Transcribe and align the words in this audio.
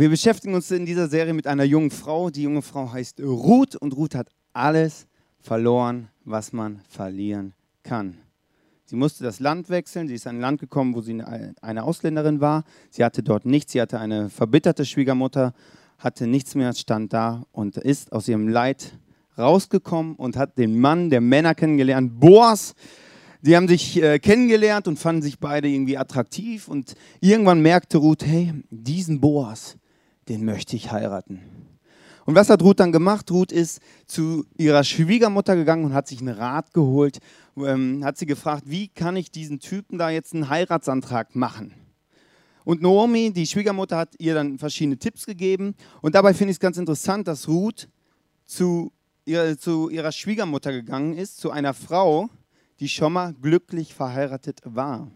Wir 0.00 0.08
beschäftigen 0.08 0.54
uns 0.54 0.70
in 0.70 0.86
dieser 0.86 1.08
Serie 1.08 1.34
mit 1.34 1.46
einer 1.46 1.64
jungen 1.64 1.90
Frau. 1.90 2.30
Die 2.30 2.44
junge 2.44 2.62
Frau 2.62 2.90
heißt 2.90 3.20
Ruth 3.20 3.76
und 3.76 3.94
Ruth 3.94 4.14
hat 4.14 4.28
alles 4.54 5.06
verloren, 5.40 6.08
was 6.24 6.54
man 6.54 6.80
verlieren 6.88 7.52
kann. 7.82 8.16
Sie 8.86 8.96
musste 8.96 9.24
das 9.24 9.40
Land 9.40 9.68
wechseln. 9.68 10.08
Sie 10.08 10.14
ist 10.14 10.24
in 10.24 10.36
ein 10.36 10.40
Land 10.40 10.58
gekommen, 10.58 10.94
wo 10.94 11.02
sie 11.02 11.22
eine 11.60 11.84
Ausländerin 11.84 12.40
war. 12.40 12.64
Sie 12.88 13.04
hatte 13.04 13.22
dort 13.22 13.44
nichts. 13.44 13.72
Sie 13.72 13.80
hatte 13.82 14.00
eine 14.00 14.30
verbitterte 14.30 14.86
Schwiegermutter, 14.86 15.52
hatte 15.98 16.26
nichts 16.26 16.54
mehr, 16.54 16.72
stand 16.72 17.12
da 17.12 17.44
und 17.52 17.76
ist 17.76 18.10
aus 18.10 18.26
ihrem 18.26 18.48
Leid 18.48 18.98
rausgekommen 19.36 20.16
und 20.16 20.38
hat 20.38 20.56
den 20.56 20.80
Mann 20.80 21.10
der 21.10 21.20
Männer 21.20 21.54
kennengelernt, 21.54 22.18
Boas. 22.18 22.72
Die 23.42 23.54
haben 23.54 23.68
sich 23.68 24.02
äh, 24.02 24.18
kennengelernt 24.18 24.88
und 24.88 24.98
fanden 24.98 25.20
sich 25.20 25.38
beide 25.38 25.68
irgendwie 25.68 25.98
attraktiv. 25.98 26.68
Und 26.68 26.94
irgendwann 27.20 27.60
merkte 27.60 27.98
Ruth, 27.98 28.24
hey, 28.24 28.54
diesen 28.70 29.20
Boas, 29.20 29.76
den 30.30 30.44
möchte 30.44 30.76
ich 30.76 30.92
heiraten. 30.92 31.40
Und 32.24 32.36
was 32.36 32.48
hat 32.48 32.62
Ruth 32.62 32.78
dann 32.78 32.92
gemacht? 32.92 33.28
Ruth 33.32 33.50
ist 33.50 33.80
zu 34.06 34.44
ihrer 34.56 34.84
Schwiegermutter 34.84 35.56
gegangen 35.56 35.84
und 35.84 35.92
hat 35.92 36.06
sich 36.06 36.20
einen 36.20 36.36
Rat 36.36 36.72
geholt, 36.72 37.18
ähm, 37.56 38.04
hat 38.04 38.16
sie 38.16 38.26
gefragt, 38.26 38.62
wie 38.66 38.86
kann 38.86 39.16
ich 39.16 39.32
diesen 39.32 39.58
Typen 39.58 39.98
da 39.98 40.10
jetzt 40.10 40.32
einen 40.32 40.48
Heiratsantrag 40.48 41.34
machen? 41.34 41.74
Und 42.64 42.80
Naomi, 42.80 43.32
die 43.32 43.46
Schwiegermutter, 43.46 43.96
hat 43.96 44.14
ihr 44.18 44.34
dann 44.34 44.58
verschiedene 44.58 44.98
Tipps 44.98 45.26
gegeben. 45.26 45.74
Und 46.02 46.14
dabei 46.14 46.32
finde 46.32 46.52
ich 46.52 46.56
es 46.56 46.60
ganz 46.60 46.76
interessant, 46.76 47.26
dass 47.26 47.48
Ruth 47.48 47.88
zu, 48.46 48.92
ihr, 49.24 49.58
zu 49.58 49.88
ihrer 49.88 50.12
Schwiegermutter 50.12 50.70
gegangen 50.70 51.14
ist, 51.14 51.38
zu 51.38 51.50
einer 51.50 51.74
Frau, 51.74 52.28
die 52.78 52.88
schon 52.88 53.14
mal 53.14 53.34
glücklich 53.34 53.94
verheiratet 53.94 54.60
war. 54.64 55.10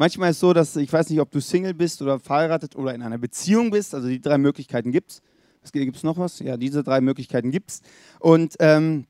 Manchmal 0.00 0.30
ist 0.30 0.36
es 0.36 0.40
so, 0.40 0.54
dass 0.54 0.76
ich 0.76 0.90
weiß 0.90 1.10
nicht, 1.10 1.20
ob 1.20 1.30
du 1.30 1.40
Single 1.42 1.74
bist 1.74 2.00
oder 2.00 2.18
verheiratet 2.18 2.74
oder 2.74 2.94
in 2.94 3.02
einer 3.02 3.18
Beziehung 3.18 3.70
bist. 3.70 3.94
Also 3.94 4.08
die 4.08 4.18
drei 4.18 4.38
Möglichkeiten 4.38 4.92
gibt 4.92 5.20
es. 5.62 5.72
Gibt 5.72 5.94
es 5.94 6.04
noch 6.04 6.16
was? 6.16 6.38
Ja, 6.38 6.56
diese 6.56 6.82
drei 6.82 7.02
Möglichkeiten 7.02 7.50
gibt 7.50 7.70
es. 7.70 7.82
Und 8.18 8.54
ähm, 8.60 9.04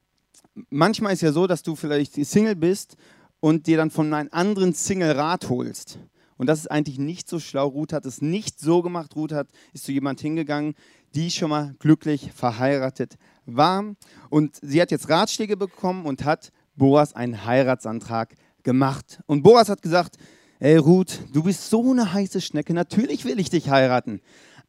manchmal 0.69 1.13
ist 1.13 1.19
es 1.19 1.29
ja 1.29 1.33
so, 1.33 1.47
dass 1.47 1.63
du 1.63 1.77
vielleicht 1.77 2.15
Single 2.15 2.57
bist 2.57 2.97
und 3.39 3.69
dir 3.69 3.77
dann 3.77 3.93
von 3.93 4.13
einem 4.13 4.31
anderen 4.33 4.75
Single 4.75 5.13
Rat 5.13 5.49
holst. 5.49 6.01
Und 6.37 6.49
das 6.49 6.59
ist 6.59 6.71
eigentlich 6.73 6.99
nicht 6.99 7.29
so 7.29 7.39
schlau. 7.39 7.69
Ruth 7.69 7.93
hat 7.93 8.05
es 8.05 8.21
nicht 8.21 8.59
so 8.59 8.83
gemacht. 8.83 9.15
Ruth 9.15 9.31
hat, 9.31 9.47
ist 9.73 9.85
zu 9.85 9.93
jemand 9.93 10.21
hingegangen, 10.21 10.75
die 11.15 11.31
schon 11.31 11.51
mal 11.51 11.73
glücklich 11.79 12.33
verheiratet 12.35 13.17
war. 13.47 13.85
Und 14.29 14.59
sie 14.61 14.83
hat 14.83 14.91
jetzt 14.91 15.09
Ratschläge 15.09 15.57
bekommen 15.57 16.05
und 16.05 16.25
hat 16.25 16.51
Boas 16.75 17.15
einen 17.15 17.45
Heiratsantrag 17.45 18.35
gemacht. 18.65 19.21
Und 19.27 19.45
Boas 19.45 19.69
hat 19.69 19.83
gesagt, 19.83 20.17
ey 20.61 20.77
Ruth, 20.77 21.21
du 21.33 21.43
bist 21.43 21.69
so 21.69 21.91
eine 21.91 22.13
heiße 22.13 22.41
Schnecke, 22.41 22.75
natürlich 22.75 23.25
will 23.25 23.41
ich 23.41 23.51
dich 23.51 23.71
heiraten. 23.71 24.21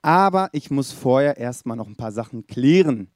Aber 0.01 0.49
ich 0.53 0.71
muss 0.71 0.91
vorher 0.91 1.37
erstmal 1.37 1.77
noch 1.77 1.87
ein 1.87 1.95
paar 1.95 2.11
Sachen 2.11 2.47
klären. 2.47 3.09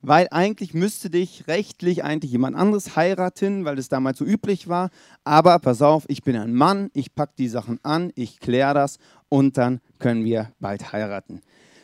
Weil 0.00 0.28
eigentlich 0.30 0.74
müsste 0.74 1.10
dich 1.10 1.48
rechtlich 1.48 2.04
eigentlich 2.04 2.30
jemand 2.30 2.54
anderes 2.54 2.94
heiraten, 2.94 3.64
weil 3.64 3.74
das 3.74 3.88
damals 3.88 4.18
so 4.18 4.24
üblich 4.24 4.68
war. 4.68 4.90
Aber 5.24 5.58
pass 5.58 5.82
auf, 5.82 6.04
ich 6.06 6.22
bin 6.22 6.36
ein 6.36 6.54
Mann, 6.54 6.90
ich 6.94 7.16
packe 7.16 7.32
die 7.36 7.48
Sachen 7.48 7.80
an, 7.82 8.12
ich 8.14 8.38
kläre 8.38 8.74
das 8.74 8.98
und 9.28 9.56
dann 9.56 9.80
können 9.98 10.24
wir 10.24 10.52
bald 10.60 10.92
heiraten. 10.92 11.40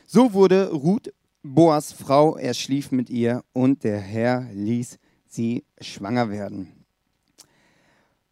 So 0.06 0.32
wurde 0.32 0.70
Ruth 0.70 1.12
Boas 1.42 1.92
Frau, 1.92 2.36
er 2.36 2.54
schlief 2.54 2.92
mit 2.92 3.10
ihr 3.10 3.42
und 3.52 3.82
der 3.82 3.98
Herr 3.98 4.46
ließ 4.52 4.98
sie 5.26 5.64
schwanger 5.80 6.30
werden. 6.30 6.83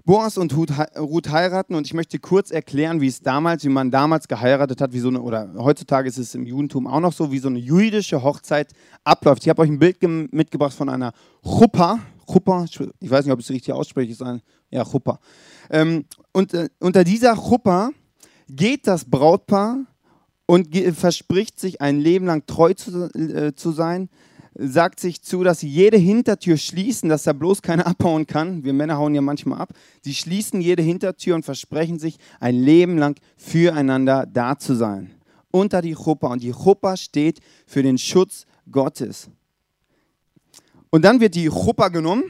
Boas 0.04 0.36
und 0.36 0.56
Ruth 0.56 1.30
heiraten 1.30 1.76
und 1.76 1.86
ich 1.86 1.94
möchte 1.94 2.18
kurz 2.18 2.50
erklären, 2.50 3.00
wie 3.00 3.06
es 3.06 3.20
damals, 3.20 3.64
wie 3.64 3.68
man 3.68 3.92
damals 3.92 4.26
geheiratet 4.26 4.80
hat, 4.80 4.92
wie 4.92 4.98
so 4.98 5.08
eine, 5.08 5.22
oder 5.22 5.54
heutzutage 5.56 6.08
ist 6.08 6.18
es 6.18 6.34
im 6.34 6.44
Judentum 6.44 6.88
auch 6.88 6.98
noch 6.98 7.12
so, 7.12 7.30
wie 7.30 7.38
so 7.38 7.48
eine 7.48 7.60
jüdische 7.60 8.22
Hochzeit 8.22 8.72
abläuft. 9.04 9.44
Ich 9.44 9.48
habe 9.48 9.62
euch 9.62 9.70
ein 9.70 9.78
Bild 9.78 10.02
mitgebracht 10.02 10.74
von 10.74 10.88
einer 10.88 11.12
Chuppa. 11.44 12.00
Chuppa, 12.26 12.64
ich 12.64 13.10
weiß 13.10 13.24
nicht, 13.24 13.32
ob 13.32 13.38
ich 13.38 13.46
es 13.46 13.50
richtig 13.50 13.74
ausspreche, 13.74 14.10
ist 14.10 14.22
ein, 14.22 14.42
ja, 14.70 14.84
Chuppa. 14.84 15.20
Ähm, 15.70 16.04
und 16.32 16.52
äh, 16.52 16.68
unter 16.80 17.04
dieser 17.04 17.36
Chuppa 17.36 17.90
geht 18.48 18.88
das 18.88 19.04
Brautpaar 19.04 19.84
und 20.46 20.76
verspricht 20.94 21.60
sich 21.60 21.80
ein 21.80 22.00
Leben 22.00 22.26
lang 22.26 22.44
treu 22.46 22.74
zu, 22.74 23.04
äh, 23.14 23.54
zu 23.54 23.70
sein, 23.70 24.08
sagt 24.54 25.00
sich 25.00 25.22
zu, 25.22 25.42
dass 25.42 25.60
sie 25.60 25.68
jede 25.68 25.96
Hintertür 25.96 26.56
schließen, 26.56 27.08
dass 27.08 27.26
er 27.26 27.34
bloß 27.34 27.62
keiner 27.62 27.86
abhauen 27.86 28.26
kann. 28.26 28.64
Wir 28.64 28.72
Männer 28.72 28.98
hauen 28.98 29.14
ja 29.14 29.20
manchmal 29.20 29.60
ab. 29.60 29.72
Sie 30.02 30.14
schließen 30.14 30.60
jede 30.60 30.82
Hintertür 30.82 31.34
und 31.34 31.44
versprechen 31.44 31.98
sich, 31.98 32.18
ein 32.40 32.56
Leben 32.56 32.98
lang 32.98 33.18
füreinander 33.36 34.26
da 34.26 34.58
zu 34.58 34.74
sein. 34.74 35.14
Unter 35.50 35.82
die 35.82 35.94
Chuppa. 35.94 36.28
Und 36.28 36.42
die 36.42 36.52
Chuppa 36.52 36.96
steht 36.96 37.40
für 37.66 37.82
den 37.82 37.98
Schutz 37.98 38.46
Gottes. 38.70 39.28
Und 40.90 41.04
dann 41.04 41.20
wird 41.20 41.34
die 41.34 41.48
Chuppa 41.48 41.88
genommen, 41.88 42.24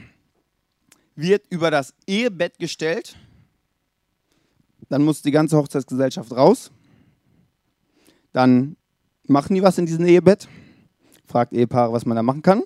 wird 1.15 1.45
über 1.49 1.69
das 1.69 1.93
Ehebett 2.07 2.57
gestellt. 2.59 3.17
Dann 4.89 5.03
muss 5.03 5.21
die 5.21 5.31
ganze 5.31 5.57
Hochzeitsgesellschaft 5.57 6.31
raus. 6.31 6.71
Dann 8.31 8.75
machen 9.27 9.55
die 9.55 9.61
was 9.61 9.77
in 9.77 9.85
diesem 9.85 10.05
Ehebett 10.05 10.47
fragt 11.33 11.51
Ehepaare, 11.51 11.91
was 11.91 12.05
man 12.05 12.15
da 12.15 12.21
machen 12.21 12.43
kann. 12.43 12.61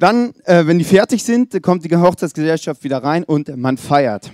Dann, 0.00 0.34
äh, 0.44 0.66
wenn 0.66 0.80
die 0.80 0.84
fertig 0.84 1.22
sind, 1.22 1.62
kommt 1.62 1.84
die 1.84 1.96
Hochzeitsgesellschaft 1.96 2.82
wieder 2.82 3.04
rein 3.04 3.22
und 3.22 3.56
man 3.56 3.76
feiert. 3.76 4.32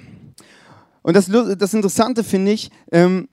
Und 1.03 1.14
das, 1.14 1.26
das 1.58 1.74
Interessante 1.74 2.24
finde 2.24 2.53
ich, 2.53 2.70
ähm, 2.91 3.28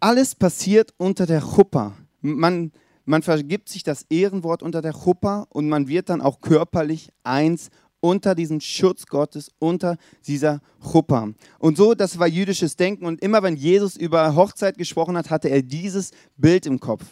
alles 0.00 0.34
passiert 0.34 0.92
unter 0.98 1.24
der 1.24 1.40
Chuppa. 1.40 1.94
Man, 2.20 2.72
man 3.06 3.22
vergibt 3.22 3.70
sich 3.70 3.84
das 3.84 4.04
Ehrenwort 4.10 4.62
unter 4.62 4.82
der 4.82 4.92
Chuppa 4.92 5.46
und 5.48 5.70
man 5.70 5.88
wird 5.88 6.10
dann 6.10 6.20
auch 6.20 6.42
körperlich 6.42 7.08
eins 7.24 7.70
unter 8.00 8.34
diesem 8.34 8.60
Schutz 8.60 9.06
Gottes, 9.06 9.50
unter 9.58 9.96
dieser 10.26 10.60
Chuppa. 10.92 11.30
Und 11.58 11.78
so, 11.78 11.94
das 11.94 12.18
war 12.18 12.28
jüdisches 12.28 12.76
Denken. 12.76 13.06
Und 13.06 13.22
immer 13.22 13.42
wenn 13.42 13.56
Jesus 13.56 13.96
über 13.96 14.36
Hochzeit 14.36 14.76
gesprochen 14.76 15.16
hat, 15.16 15.30
hatte 15.30 15.48
er 15.48 15.62
dieses 15.62 16.10
Bild 16.36 16.66
im 16.66 16.80
Kopf 16.80 17.04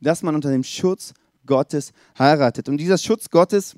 dass 0.00 0.22
man 0.22 0.34
unter 0.34 0.50
dem 0.50 0.64
Schutz 0.64 1.12
Gottes 1.46 1.92
heiratet. 2.18 2.68
Und 2.68 2.78
dieser 2.78 2.98
Schutz 2.98 3.30
Gottes 3.30 3.74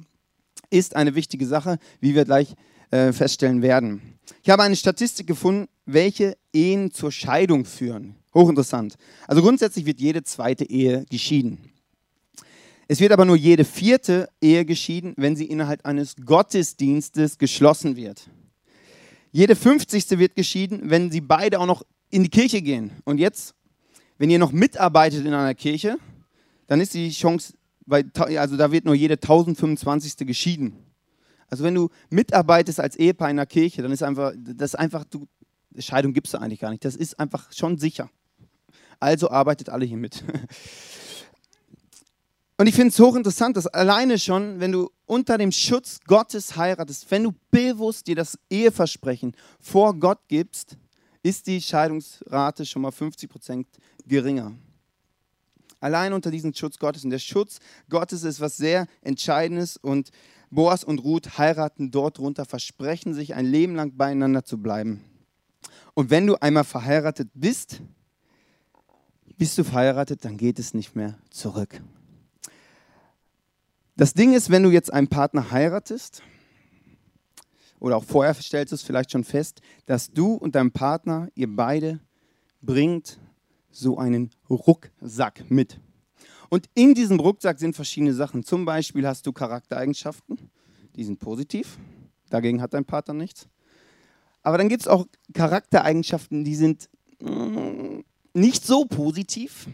ist 0.70 0.96
eine 0.96 1.14
wichtige 1.14 1.46
Sache, 1.46 1.78
wie 2.00 2.14
wir 2.14 2.24
gleich 2.24 2.54
äh, 2.90 3.12
feststellen 3.12 3.62
werden. 3.62 4.18
Ich 4.42 4.50
habe 4.50 4.62
eine 4.62 4.76
Statistik 4.76 5.26
gefunden, 5.26 5.68
welche 5.84 6.36
Ehen 6.52 6.92
zur 6.92 7.12
Scheidung 7.12 7.64
führen. 7.64 8.16
Hochinteressant. 8.34 8.96
Also 9.26 9.42
grundsätzlich 9.42 9.84
wird 9.84 10.00
jede 10.00 10.22
zweite 10.22 10.64
Ehe 10.64 11.04
geschieden. 11.10 11.70
Es 12.88 13.00
wird 13.00 13.12
aber 13.12 13.24
nur 13.24 13.36
jede 13.36 13.64
vierte 13.64 14.28
Ehe 14.40 14.64
geschieden, 14.64 15.14
wenn 15.16 15.36
sie 15.36 15.46
innerhalb 15.46 15.84
eines 15.86 16.16
Gottesdienstes 16.16 17.38
geschlossen 17.38 17.96
wird. 17.96 18.28
Jede 19.30 19.56
fünfzigste 19.56 20.18
wird 20.18 20.34
geschieden, 20.34 20.90
wenn 20.90 21.10
sie 21.10 21.20
beide 21.20 21.58
auch 21.58 21.66
noch 21.66 21.82
in 22.10 22.22
die 22.22 22.28
Kirche 22.28 22.60
gehen. 22.60 22.90
Und 23.04 23.18
jetzt, 23.18 23.54
wenn 24.18 24.30
ihr 24.30 24.38
noch 24.38 24.52
mitarbeitet 24.52 25.24
in 25.24 25.32
einer 25.32 25.54
Kirche, 25.54 25.96
dann 26.66 26.80
ist 26.80 26.94
die 26.94 27.10
Chance, 27.10 27.54
weil, 27.86 28.10
also 28.38 28.56
da 28.56 28.70
wird 28.72 28.84
nur 28.84 28.94
jede 28.94 29.14
1025. 29.14 30.26
geschieden. 30.26 30.76
Also 31.48 31.64
wenn 31.64 31.74
du 31.74 31.90
mitarbeitest 32.08 32.80
als 32.80 32.96
Ehepaar 32.96 33.30
in 33.30 33.36
der 33.36 33.46
Kirche, 33.46 33.82
dann 33.82 33.92
ist 33.92 34.02
einfach, 34.02 34.32
das 34.36 34.74
einfach, 34.74 35.04
du, 35.04 35.26
Scheidung 35.78 36.12
gibt 36.12 36.26
es 36.26 36.34
eigentlich 36.34 36.60
gar 36.60 36.70
nicht. 36.70 36.84
Das 36.84 36.96
ist 36.96 37.18
einfach 37.20 37.52
schon 37.52 37.78
sicher. 37.78 38.08
Also 39.00 39.30
arbeitet 39.30 39.68
alle 39.68 39.84
hier 39.84 39.96
mit. 39.96 40.24
Und 42.56 42.68
ich 42.68 42.74
finde 42.74 42.88
es 42.90 42.98
hochinteressant, 43.00 43.56
dass 43.56 43.66
alleine 43.66 44.18
schon, 44.18 44.60
wenn 44.60 44.70
du 44.70 44.88
unter 45.04 45.36
dem 45.36 45.50
Schutz 45.50 45.98
Gottes 46.06 46.56
heiratest, 46.56 47.10
wenn 47.10 47.24
du 47.24 47.32
bewusst 47.50 48.06
dir 48.06 48.14
das 48.14 48.38
Eheversprechen 48.48 49.34
vor 49.58 49.98
Gott 49.98 50.20
gibst, 50.28 50.76
ist 51.22 51.46
die 51.48 51.60
Scheidungsrate 51.60 52.64
schon 52.64 52.82
mal 52.82 52.92
50 52.92 53.28
Prozent 53.28 53.66
geringer. 54.06 54.52
Allein 55.82 56.12
unter 56.12 56.30
diesem 56.30 56.54
Schutz 56.54 56.78
Gottes. 56.78 57.02
Und 57.02 57.10
der 57.10 57.18
Schutz 57.18 57.58
Gottes 57.90 58.22
ist 58.22 58.40
was 58.40 58.56
sehr 58.56 58.86
Entscheidendes. 59.00 59.76
Und 59.76 60.10
Boas 60.48 60.84
und 60.84 61.00
Ruth 61.00 61.38
heiraten 61.38 61.90
dort 61.90 62.18
drunter, 62.18 62.44
versprechen 62.44 63.14
sich 63.14 63.34
ein 63.34 63.46
Leben 63.46 63.74
lang 63.74 63.96
beieinander 63.96 64.44
zu 64.44 64.58
bleiben. 64.58 65.02
Und 65.94 66.10
wenn 66.10 66.26
du 66.26 66.36
einmal 66.40 66.62
verheiratet 66.62 67.30
bist, 67.34 67.82
bist 69.36 69.58
du 69.58 69.64
verheiratet, 69.64 70.24
dann 70.24 70.36
geht 70.36 70.60
es 70.60 70.72
nicht 70.72 70.94
mehr 70.94 71.18
zurück. 71.30 71.82
Das 73.96 74.14
Ding 74.14 74.34
ist, 74.34 74.50
wenn 74.50 74.62
du 74.62 74.70
jetzt 74.70 74.92
einen 74.92 75.08
Partner 75.08 75.50
heiratest, 75.50 76.22
oder 77.80 77.96
auch 77.96 78.04
vorher 78.04 78.34
stellst 78.34 78.70
du 78.70 78.76
es 78.76 78.82
vielleicht 78.82 79.10
schon 79.10 79.24
fest, 79.24 79.60
dass 79.86 80.12
du 80.12 80.34
und 80.34 80.54
dein 80.54 80.70
Partner, 80.70 81.28
ihr 81.34 81.48
beide, 81.48 81.98
bringt 82.60 83.18
so 83.72 83.98
einen 83.98 84.30
Rucksack 84.48 85.44
mit. 85.50 85.80
Und 86.48 86.68
in 86.74 86.94
diesem 86.94 87.18
Rucksack 87.18 87.58
sind 87.58 87.74
verschiedene 87.74 88.14
Sachen. 88.14 88.44
Zum 88.44 88.64
Beispiel 88.64 89.06
hast 89.06 89.26
du 89.26 89.32
Charaktereigenschaften, 89.32 90.38
die 90.94 91.04
sind 91.04 91.18
positiv, 91.18 91.78
dagegen 92.28 92.60
hat 92.60 92.74
dein 92.74 92.84
Partner 92.84 93.14
nichts. 93.14 93.48
Aber 94.42 94.58
dann 94.58 94.68
gibt 94.68 94.82
es 94.82 94.88
auch 94.88 95.06
Charaktereigenschaften, 95.32 96.44
die 96.44 96.54
sind, 96.54 96.90
mm, 97.20 98.00
nicht 98.34 98.64
so 98.64 98.84
positiv. 98.84 99.66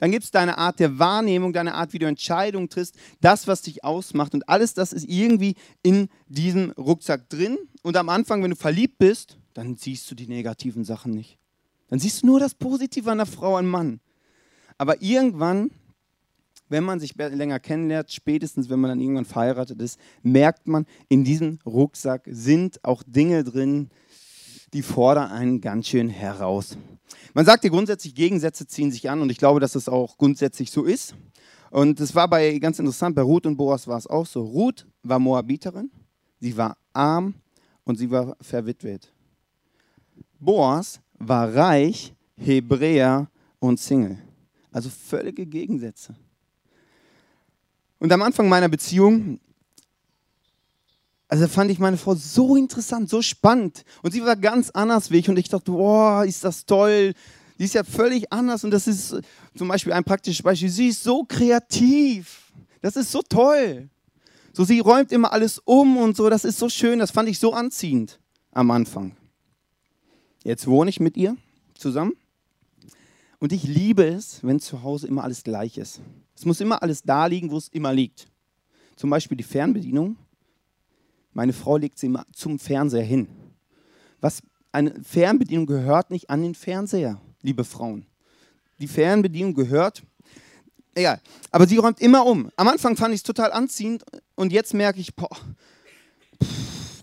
Dann 0.00 0.12
gibt 0.12 0.24
es 0.24 0.30
deine 0.30 0.58
Art 0.58 0.78
der 0.78 0.98
Wahrnehmung, 0.98 1.52
deine 1.52 1.74
Art, 1.74 1.92
wie 1.92 1.98
du 1.98 2.06
Entscheidungen 2.06 2.68
triffst, 2.68 2.94
das, 3.20 3.46
was 3.46 3.62
dich 3.62 3.84
ausmacht. 3.84 4.34
Und 4.34 4.48
alles 4.48 4.74
das 4.74 4.92
ist 4.92 5.08
irgendwie 5.08 5.56
in 5.82 6.08
diesem 6.28 6.70
Rucksack 6.72 7.28
drin. 7.28 7.58
Und 7.82 7.96
am 7.96 8.08
Anfang, 8.08 8.42
wenn 8.42 8.50
du 8.50 8.56
verliebt 8.56 8.98
bist, 8.98 9.38
dann 9.54 9.76
siehst 9.76 10.10
du 10.10 10.14
die 10.14 10.28
negativen 10.28 10.84
Sachen 10.84 11.12
nicht. 11.12 11.38
Dann 11.88 11.98
siehst 11.98 12.22
du 12.22 12.26
nur 12.26 12.40
das 12.40 12.54
Positive 12.54 13.10
an 13.10 13.18
der 13.18 13.26
Frau, 13.26 13.56
an 13.56 13.66
Mann. 13.66 14.00
Aber 14.76 15.02
irgendwann, 15.02 15.70
wenn 16.68 16.84
man 16.84 17.00
sich 17.00 17.14
länger 17.16 17.58
kennenlernt, 17.58 18.12
spätestens 18.12 18.68
wenn 18.68 18.80
man 18.80 18.90
dann 18.90 19.00
irgendwann 19.00 19.24
verheiratet 19.24 19.80
ist, 19.80 19.98
merkt 20.22 20.68
man, 20.68 20.86
in 21.08 21.24
diesem 21.24 21.58
Rucksack 21.64 22.22
sind 22.26 22.84
auch 22.84 23.02
Dinge 23.06 23.42
drin, 23.42 23.90
die 24.72 24.82
fordern 24.82 25.30
einen 25.30 25.60
ganz 25.60 25.88
schön 25.88 26.10
heraus. 26.10 26.76
Man 27.34 27.46
sagt 27.46 27.64
ja 27.64 27.70
grundsätzlich, 27.70 28.14
Gegensätze 28.14 28.66
ziehen 28.66 28.92
sich 28.92 29.08
an 29.08 29.22
und 29.22 29.30
ich 29.30 29.38
glaube, 29.38 29.60
dass 29.60 29.72
das 29.72 29.88
auch 29.88 30.18
grundsätzlich 30.18 30.70
so 30.70 30.84
ist. 30.84 31.14
Und 31.70 32.00
es 32.00 32.14
war 32.14 32.28
bei 32.28 32.58
ganz 32.58 32.78
interessant, 32.78 33.14
bei 33.14 33.22
Ruth 33.22 33.46
und 33.46 33.56
Boas 33.56 33.86
war 33.86 33.98
es 33.98 34.06
auch 34.06 34.26
so. 34.26 34.42
Ruth 34.42 34.86
war 35.02 35.18
Moabiterin, 35.18 35.90
sie 36.40 36.56
war 36.56 36.76
arm 36.92 37.34
und 37.84 37.96
sie 37.96 38.10
war 38.10 38.36
verwitwet. 38.40 39.12
Boas 40.38 41.00
war 41.18 41.54
reich, 41.54 42.14
Hebräer 42.36 43.28
und 43.58 43.80
Single. 43.80 44.18
Also 44.70 44.90
völlige 44.90 45.46
Gegensätze. 45.46 46.14
Und 47.98 48.12
am 48.12 48.22
Anfang 48.22 48.48
meiner 48.48 48.68
Beziehung 48.68 49.40
also 51.28 51.46
fand 51.46 51.70
ich 51.70 51.78
meine 51.78 51.98
Frau 51.98 52.14
so 52.14 52.56
interessant, 52.56 53.10
so 53.10 53.20
spannend. 53.20 53.84
Und 54.02 54.12
sie 54.12 54.24
war 54.24 54.34
ganz 54.34 54.70
anders 54.70 55.10
wie 55.10 55.18
ich. 55.18 55.28
Und 55.28 55.38
ich 55.38 55.48
dachte, 55.48 55.70
boah, 55.70 56.24
ist 56.24 56.42
das 56.42 56.64
toll. 56.64 57.12
Die 57.58 57.64
ist 57.64 57.74
ja 57.74 57.84
völlig 57.84 58.32
anders. 58.32 58.64
Und 58.64 58.70
das 58.70 58.86
ist 58.86 59.14
zum 59.54 59.68
Beispiel 59.68 59.92
ein 59.92 60.04
praktisches 60.04 60.42
Beispiel. 60.42 60.70
Sie 60.70 60.88
ist 60.88 61.02
so 61.02 61.24
kreativ. 61.24 62.50
Das 62.80 62.96
ist 62.96 63.12
so 63.12 63.20
toll. 63.20 63.90
So, 64.54 64.64
sie 64.64 64.80
räumt 64.80 65.12
immer 65.12 65.30
alles 65.30 65.58
um 65.58 65.98
und 65.98 66.16
so. 66.16 66.30
Das 66.30 66.46
ist 66.46 66.58
so 66.58 66.70
schön. 66.70 66.98
Das 66.98 67.10
fand 67.10 67.28
ich 67.28 67.38
so 67.38 67.52
anziehend 67.52 68.18
am 68.52 68.70
Anfang. 68.70 69.14
Jetzt 70.48 70.66
wohne 70.66 70.88
ich 70.88 70.98
mit 70.98 71.18
ihr 71.18 71.36
zusammen. 71.74 72.14
Und 73.38 73.52
ich 73.52 73.64
liebe 73.64 74.06
es, 74.06 74.42
wenn 74.42 74.60
zu 74.60 74.82
Hause 74.82 75.06
immer 75.06 75.22
alles 75.22 75.44
gleich 75.44 75.76
ist. 75.76 76.00
Es 76.34 76.46
muss 76.46 76.62
immer 76.62 76.82
alles 76.82 77.02
da 77.02 77.26
liegen, 77.26 77.50
wo 77.50 77.58
es 77.58 77.68
immer 77.68 77.92
liegt. 77.92 78.28
Zum 78.96 79.10
Beispiel 79.10 79.36
die 79.36 79.44
Fernbedienung 79.44 80.16
meine 81.34 81.52
Frau 81.52 81.76
legt 81.76 81.98
sie 81.98 82.06
immer 82.06 82.24
zum 82.32 82.58
Fernseher 82.58 83.04
hin. 83.04 83.28
Was 84.22 84.40
eine 84.72 84.94
Fernbedienung 85.04 85.66
gehört 85.66 86.10
nicht 86.10 86.30
an 86.30 86.40
den 86.40 86.54
Fernseher, 86.54 87.20
liebe 87.42 87.62
Frauen. 87.62 88.06
Die 88.80 88.88
Fernbedienung 88.88 89.52
gehört, 89.52 90.02
egal. 90.94 91.20
Aber 91.50 91.66
sie 91.66 91.76
räumt 91.76 92.00
immer 92.00 92.24
um. 92.24 92.50
Am 92.56 92.68
Anfang 92.68 92.96
fand 92.96 93.12
ich 93.12 93.20
es 93.20 93.22
total 93.22 93.52
anziehend 93.52 94.02
und 94.34 94.50
jetzt 94.50 94.72
merke 94.72 94.98
ich, 94.98 95.14
boah, 95.14 95.36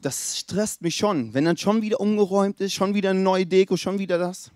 das 0.05 0.37
stresst 0.37 0.83
mich 0.83 0.95
schon, 0.95 1.33
wenn 1.33 1.45
dann 1.45 1.57
schon 1.57 1.81
wieder 1.81 1.99
umgeräumt 1.99 2.61
ist, 2.61 2.73
schon 2.73 2.93
wieder 2.93 3.09
eine 3.09 3.21
neue 3.21 3.47
Deko, 3.47 3.75
schon 3.75 3.97
wieder 3.97 4.19
das. 4.19 4.51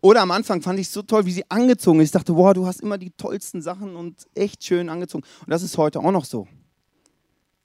Oder 0.00 0.22
am 0.22 0.30
Anfang 0.30 0.62
fand 0.62 0.78
ich 0.78 0.86
es 0.86 0.92
so 0.92 1.02
toll, 1.02 1.26
wie 1.26 1.32
sie 1.32 1.50
angezogen 1.50 2.00
ist. 2.00 2.06
Ich 2.06 2.12
dachte, 2.12 2.32
boah, 2.32 2.54
du 2.54 2.66
hast 2.66 2.80
immer 2.80 2.96
die 2.96 3.10
tollsten 3.10 3.60
Sachen 3.60 3.94
und 3.94 4.26
echt 4.34 4.64
schön 4.64 4.88
angezogen. 4.88 5.24
Und 5.40 5.50
das 5.50 5.62
ist 5.62 5.76
heute 5.76 6.00
auch 6.00 6.12
noch 6.12 6.24
so. 6.24 6.48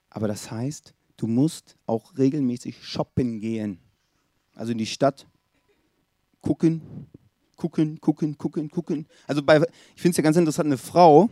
Aber 0.10 0.28
das 0.28 0.51
heißt, 0.51 0.94
du 1.16 1.28
musst 1.28 1.78
auch 1.86 2.18
regelmäßig 2.18 2.86
shoppen 2.86 3.39
gehen. 3.39 3.80
Also 4.54 4.74
in 4.74 4.78
die 4.78 4.86
Stadt 4.86 5.25
gucken, 6.42 7.07
gucken, 7.56 8.01
gucken, 8.01 8.38
gucken, 8.38 8.69
gucken. 8.69 9.07
Also 9.25 9.42
bei, 9.42 9.57
ich 9.95 10.01
finde 10.01 10.12
es 10.12 10.18
ja 10.18 10.24
ganz 10.24 10.36
interessant, 10.36 10.68
eine 10.68 10.78
Frau, 10.78 11.30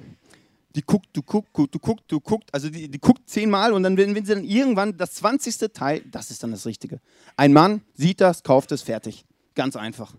die 0.75 0.81
guckt, 0.81 1.07
du 1.13 1.24
guckst, 1.24 1.51
du 1.56 1.80
guckst, 1.80 2.06
du 2.07 2.19
guckst, 2.19 2.54
also 2.54 2.69
die, 2.69 2.89
die 2.89 3.00
guckt 3.00 3.27
zehnmal 3.27 3.74
und 3.74 3.83
dann, 3.83 3.98
wenn, 3.98 4.13
wenn 4.13 4.25
sie 4.25 4.36
dann 4.36 4.44
irgendwann 4.44 4.98
das 4.98 5.16
20. 5.16 5.57
Teil, 5.74 6.01
das 6.12 6.30
ist 6.30 6.44
dann 6.44 6.51
das 6.51 6.66
Richtige. 6.66 7.00
Ein 7.36 7.54
Mann 7.54 7.81
sieht 7.95 8.21
das, 8.21 8.44
kauft 8.44 8.71
es, 8.71 8.81
fertig. 8.81 9.25
Ganz 9.56 9.75
einfach. 9.75 10.13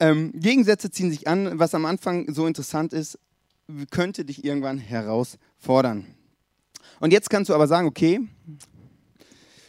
Ähm, 0.00 0.32
Gegensätze 0.34 0.90
ziehen 0.90 1.10
sich 1.10 1.28
an, 1.28 1.58
was 1.58 1.74
am 1.74 1.84
Anfang 1.84 2.32
so 2.32 2.46
interessant 2.46 2.92
ist, 2.92 3.18
könnte 3.90 4.24
dich 4.24 4.44
irgendwann 4.44 4.78
herausfordern. 4.78 6.06
Und 7.00 7.12
jetzt 7.12 7.28
kannst 7.28 7.50
du 7.50 7.54
aber 7.54 7.66
sagen, 7.66 7.86
okay, 7.86 8.20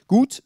gut, 0.08 0.44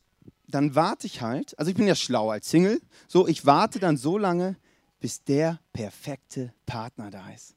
dann 0.48 0.76
warte 0.76 1.08
ich 1.08 1.22
halt. 1.22 1.58
Also 1.60 1.70
ich 1.70 1.78
bin 1.78 1.88
ja 1.88 1.96
schlau 1.96 2.32
als 2.32 2.50
Single. 2.50 2.82
So, 3.08 3.28
ich 3.28 3.46
warte 3.46 3.80
dann 3.80 3.98
so 3.98 4.18
lange, 4.18 4.56
bis 5.00 5.24
der 5.24 5.60
perfekte 5.74 6.54
Partner 6.66 7.12
da 7.12 7.30
ist. 7.30 7.56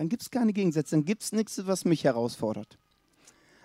Dann 0.00 0.08
gibt 0.08 0.22
es 0.22 0.30
keine 0.30 0.54
Gegensätze, 0.54 0.96
dann 0.96 1.04
gibt 1.04 1.24
es 1.24 1.32
nichts, 1.32 1.60
was 1.66 1.84
mich 1.84 2.04
herausfordert. 2.04 2.78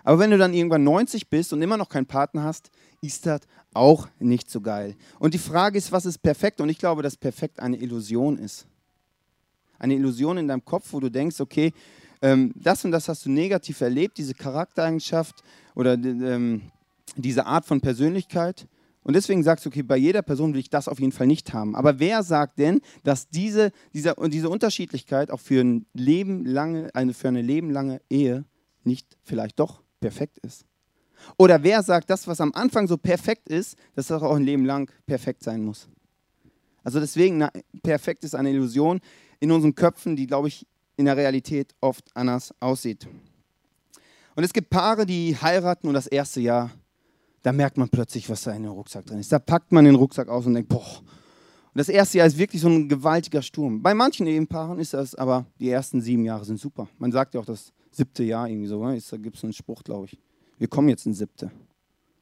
Aber 0.04 0.18
wenn 0.18 0.30
du 0.30 0.36
dann 0.36 0.52
irgendwann 0.52 0.84
90 0.84 1.30
bist 1.30 1.54
und 1.54 1.62
immer 1.62 1.78
noch 1.78 1.88
keinen 1.88 2.04
Partner 2.04 2.42
hast, 2.42 2.70
ist 3.00 3.24
das 3.24 3.40
auch 3.72 4.06
nicht 4.18 4.50
so 4.50 4.60
geil. 4.60 4.96
Und 5.18 5.32
die 5.32 5.38
Frage 5.38 5.78
ist, 5.78 5.92
was 5.92 6.04
ist 6.04 6.18
perfekt? 6.18 6.60
Und 6.60 6.68
ich 6.68 6.76
glaube, 6.76 7.02
dass 7.02 7.16
perfekt 7.16 7.58
eine 7.58 7.78
Illusion 7.78 8.36
ist. 8.36 8.66
Eine 9.78 9.94
Illusion 9.94 10.36
in 10.36 10.46
deinem 10.46 10.62
Kopf, 10.62 10.92
wo 10.92 11.00
du 11.00 11.10
denkst, 11.10 11.40
okay, 11.40 11.72
ähm, 12.20 12.52
das 12.54 12.84
und 12.84 12.90
das 12.90 13.08
hast 13.08 13.24
du 13.24 13.30
negativ 13.30 13.80
erlebt, 13.80 14.18
diese 14.18 14.34
Charaktereigenschaft 14.34 15.42
oder 15.74 15.94
ähm, 15.94 16.70
diese 17.16 17.46
Art 17.46 17.64
von 17.64 17.80
Persönlichkeit. 17.80 18.66
Und 19.06 19.14
deswegen 19.14 19.44
sagst 19.44 19.64
du, 19.64 19.68
okay, 19.68 19.84
bei 19.84 19.96
jeder 19.96 20.20
Person 20.20 20.52
will 20.52 20.58
ich 20.58 20.68
das 20.68 20.88
auf 20.88 20.98
jeden 20.98 21.12
Fall 21.12 21.28
nicht 21.28 21.54
haben. 21.54 21.76
Aber 21.76 22.00
wer 22.00 22.24
sagt 22.24 22.58
denn, 22.58 22.80
dass 23.04 23.28
diese, 23.28 23.70
diese, 23.94 24.16
diese 24.26 24.50
Unterschiedlichkeit 24.50 25.30
auch 25.30 25.38
für, 25.38 25.60
ein 25.60 25.86
Leben 25.94 26.44
lange, 26.44 26.92
eine, 26.92 27.14
für 27.14 27.28
eine 27.28 27.40
lebenlange 27.40 28.00
Ehe 28.10 28.44
nicht 28.82 29.16
vielleicht 29.22 29.60
doch 29.60 29.80
perfekt 30.00 30.40
ist? 30.40 30.64
Oder 31.38 31.62
wer 31.62 31.84
sagt, 31.84 32.10
das, 32.10 32.26
was 32.26 32.40
am 32.40 32.52
Anfang 32.54 32.88
so 32.88 32.96
perfekt 32.96 33.48
ist, 33.48 33.76
dass 33.94 34.08
das 34.08 34.20
auch 34.24 34.34
ein 34.34 34.42
Leben 34.42 34.64
lang 34.64 34.90
perfekt 35.06 35.44
sein 35.44 35.62
muss? 35.62 35.86
Also 36.82 36.98
deswegen, 36.98 37.38
na, 37.38 37.52
perfekt 37.84 38.24
ist 38.24 38.34
eine 38.34 38.50
Illusion 38.50 38.98
in 39.38 39.52
unseren 39.52 39.76
Köpfen, 39.76 40.16
die, 40.16 40.26
glaube 40.26 40.48
ich, 40.48 40.66
in 40.96 41.04
der 41.04 41.16
Realität 41.16 41.76
oft 41.80 42.04
anders 42.14 42.52
aussieht. 42.58 43.06
Und 44.34 44.42
es 44.42 44.52
gibt 44.52 44.68
Paare, 44.68 45.06
die 45.06 45.36
heiraten 45.40 45.86
und 45.86 45.94
das 45.94 46.08
erste 46.08 46.40
Jahr, 46.40 46.72
da 47.46 47.52
merkt 47.52 47.78
man 47.78 47.88
plötzlich, 47.88 48.28
was 48.28 48.42
da 48.42 48.52
in 48.52 48.64
dem 48.64 48.72
Rucksack 48.72 49.06
drin 49.06 49.20
ist. 49.20 49.30
Da 49.30 49.38
packt 49.38 49.70
man 49.70 49.84
den 49.84 49.94
Rucksack 49.94 50.28
aus 50.28 50.46
und 50.46 50.54
denkt, 50.54 50.68
boah. 50.68 50.98
Und 50.98 51.78
das 51.78 51.88
erste 51.88 52.18
Jahr 52.18 52.26
ist 52.26 52.38
wirklich 52.38 52.60
so 52.60 52.68
ein 52.68 52.88
gewaltiger 52.88 53.42
Sturm. 53.42 53.82
Bei 53.82 53.94
manchen 53.94 54.26
Ehepaaren 54.26 54.78
ist 54.78 54.94
das, 54.94 55.14
aber 55.14 55.46
die 55.60 55.70
ersten 55.70 56.00
sieben 56.00 56.24
Jahre 56.24 56.44
sind 56.44 56.58
super. 56.58 56.88
Man 56.98 57.12
sagt 57.12 57.34
ja 57.34 57.40
auch 57.40 57.44
das 57.44 57.72
siebte 57.92 58.24
Jahr 58.24 58.48
irgendwie 58.48 58.66
so, 58.66 58.84
ne? 58.84 58.98
da 59.10 59.16
gibt 59.16 59.36
es 59.36 59.44
einen 59.44 59.52
Spruch, 59.52 59.84
glaube 59.84 60.06
ich. 60.06 60.18
Wir 60.58 60.68
kommen 60.68 60.88
jetzt 60.88 61.06
ins 61.06 61.18
siebte. 61.18 61.50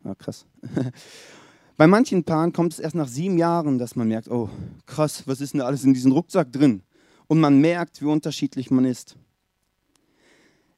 Ja, 0.05 0.15
krass. 0.15 0.45
Bei 1.77 1.87
manchen 1.87 2.23
Paaren 2.23 2.53
kommt 2.53 2.75
es 2.75 2.79
erst 2.79 2.95
nach 2.95 3.09
sieben 3.09 3.39
Jahren, 3.39 3.79
dass 3.79 3.97
man 3.97 4.07
merkt, 4.07 4.29
oh, 4.31 4.51
krass, 4.87 5.23
was 5.27 5.41
ist 5.41 5.55
denn 5.55 5.61
da 5.61 5.67
alles 5.67 5.85
in 5.85 5.95
diesem 5.95 6.13
Rucksack 6.13 6.53
drin? 6.53 6.83
und 7.27 7.41
man 7.41 7.61
merkt, 7.61 8.01
wie 8.01 8.07
unterschiedlich 8.07 8.71
man 8.71 8.85
ist. 8.85 9.17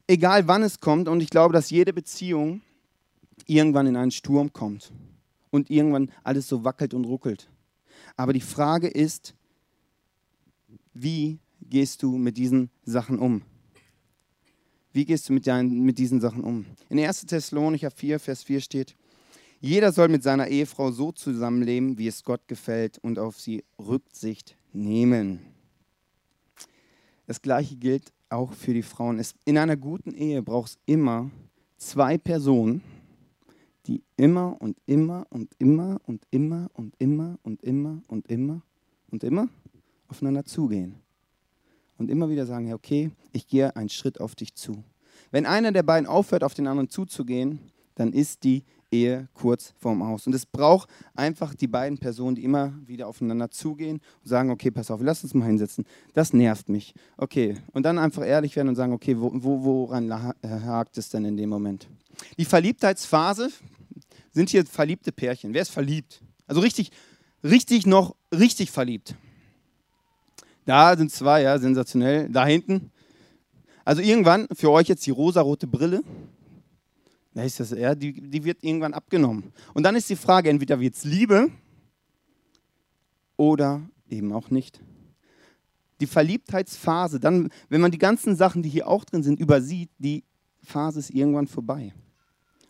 Egal 0.07 0.47
wann 0.47 0.63
es 0.63 0.79
kommt, 0.79 1.09
und 1.09 1.21
ich 1.21 1.29
glaube, 1.29 1.53
dass 1.53 1.69
jede 1.69 1.93
Beziehung 1.93 2.61
irgendwann 3.45 3.87
in 3.87 3.95
einen 3.95 4.11
Sturm 4.11 4.51
kommt 4.51 4.91
und 5.51 5.69
irgendwann 5.69 6.11
alles 6.23 6.47
so 6.47 6.63
wackelt 6.63 6.93
und 6.93 7.05
ruckelt. 7.05 7.49
Aber 8.15 8.33
die 8.33 8.41
Frage 8.41 8.87
ist, 8.87 9.35
wie 10.93 11.39
gehst 11.61 12.03
du 12.03 12.17
mit 12.17 12.37
diesen 12.37 12.69
Sachen 12.83 13.19
um? 13.19 13.41
Wie 14.91 15.05
gehst 15.05 15.29
du 15.29 15.33
mit, 15.33 15.45
deinen, 15.45 15.81
mit 15.81 15.99
diesen 15.99 16.19
Sachen 16.19 16.43
um? 16.43 16.65
In 16.89 16.99
1. 16.99 17.27
Thessalonicher 17.27 17.91
4, 17.91 18.19
Vers 18.19 18.43
4 18.43 18.61
steht, 18.61 18.95
jeder 19.59 19.91
soll 19.91 20.07
mit 20.07 20.23
seiner 20.23 20.47
Ehefrau 20.47 20.91
so 20.91 21.11
zusammenleben, 21.11 21.97
wie 21.97 22.07
es 22.07 22.23
Gott 22.23 22.47
gefällt 22.47 22.97
und 22.99 23.17
auf 23.17 23.39
sie 23.39 23.63
Rücksicht 23.79 24.55
nehmen. 24.71 25.39
Das 27.25 27.41
gleiche 27.41 27.75
gilt 27.75 28.13
auch 28.29 28.53
für 28.53 28.73
die 28.73 28.83
Frauen. 28.83 29.21
in 29.45 29.57
einer 29.57 29.77
guten 29.77 30.13
Ehe 30.13 30.41
braucht 30.41 30.71
es 30.71 30.79
immer 30.85 31.29
zwei 31.77 32.17
Personen, 32.17 32.81
die 33.87 34.03
immer 34.17 34.57
und 34.59 34.77
immer 34.85 35.25
und 35.29 35.49
immer 35.57 35.99
und 36.05 36.23
immer 36.29 36.69
und 36.73 36.93
immer 36.99 37.39
und 37.43 37.61
immer 37.61 38.01
und 38.07 38.27
immer 38.27 38.61
und 39.09 39.23
immer 39.23 39.49
aufeinander 40.07 40.45
zugehen. 40.45 40.95
Und 41.97 42.11
immer 42.11 42.29
wieder 42.29 42.45
sagen, 42.45 42.71
okay, 42.73 43.11
ich 43.31 43.47
gehe 43.47 43.75
einen 43.75 43.89
Schritt 43.89 44.21
auf 44.21 44.35
dich 44.35 44.53
zu. 44.53 44.83
Wenn 45.31 45.45
einer 45.45 45.71
der 45.71 45.83
beiden 45.83 46.07
aufhört, 46.07 46.43
auf 46.43 46.53
den 46.53 46.67
anderen 46.67 46.89
zuzugehen, 46.89 47.59
dann 47.95 48.13
ist 48.13 48.43
die 48.43 48.63
Ehe 48.91 49.27
kurz 49.33 49.73
vorm 49.79 50.01
Aus. 50.01 50.27
Und 50.27 50.33
es 50.33 50.45
braucht 50.45 50.89
einfach 51.15 51.55
die 51.55 51.67
beiden 51.67 51.97
Personen, 51.97 52.35
die 52.35 52.43
immer 52.43 52.73
wieder 52.85 53.07
aufeinander 53.07 53.49
zugehen 53.49 53.99
und 54.21 54.27
sagen, 54.27 54.49
okay, 54.51 54.71
pass 54.71 54.91
auf, 54.91 55.01
lass 55.01 55.23
uns 55.23 55.33
mal 55.33 55.45
hinsetzen. 55.45 55.85
Das 56.13 56.33
nervt 56.33 56.69
mich. 56.69 56.93
Okay. 57.17 57.57
Und 57.73 57.83
dann 57.83 57.97
einfach 57.97 58.25
ehrlich 58.25 58.55
werden 58.55 58.69
und 58.69 58.75
sagen, 58.75 58.93
okay, 58.93 59.19
wo, 59.19 59.31
wo, 59.33 59.63
woran 59.63 60.09
äh, 60.09 60.47
hakt 60.47 60.97
es 60.97 61.09
denn 61.09 61.25
in 61.25 61.35
dem 61.35 61.49
Moment? 61.49 61.89
Die 62.37 62.45
Verliebtheitsphase 62.45 63.49
sind 64.37 64.51
hier 64.51 64.65
verliebte 64.67 65.11
Pärchen. 65.11 65.53
Wer 65.55 65.63
ist 65.63 65.71
verliebt? 65.71 66.21
Also 66.45 66.61
richtig, 66.61 66.91
richtig 67.43 67.87
noch 67.87 68.15
richtig 68.31 68.69
verliebt. 68.69 69.15
Da 70.65 70.95
sind 70.95 71.11
zwei, 71.11 71.41
ja, 71.41 71.57
sensationell. 71.57 72.29
Da 72.29 72.45
hinten. 72.45 72.91
Also 73.83 74.03
irgendwann, 74.03 74.47
für 74.55 74.69
euch 74.69 74.87
jetzt 74.89 75.05
die 75.07 75.11
rosarote 75.11 75.65
Brille, 75.65 76.03
da 77.33 77.41
ist 77.41 77.59
das, 77.59 77.71
ja, 77.71 77.95
die, 77.95 78.13
die 78.13 78.43
wird 78.43 78.63
irgendwann 78.63 78.93
abgenommen. 78.93 79.53
Und 79.73 79.83
dann 79.83 79.95
ist 79.95 80.07
die 80.09 80.15
Frage, 80.15 80.51
entweder 80.51 80.79
wird 80.79 80.93
es 80.93 81.03
Liebe 81.03 81.49
oder 83.37 83.81
eben 84.07 84.31
auch 84.33 84.51
nicht. 84.51 84.79
Die 85.99 86.07
Verliebtheitsphase, 86.07 87.19
dann, 87.19 87.49
wenn 87.69 87.81
man 87.81 87.89
die 87.89 87.97
ganzen 87.97 88.35
Sachen, 88.35 88.61
die 88.61 88.69
hier 88.69 88.87
auch 88.87 89.03
drin 89.03 89.23
sind, 89.23 89.39
übersieht, 89.39 89.89
die 89.97 90.23
Phase 90.61 90.99
ist 90.99 91.09
irgendwann 91.09 91.47
vorbei. 91.47 91.91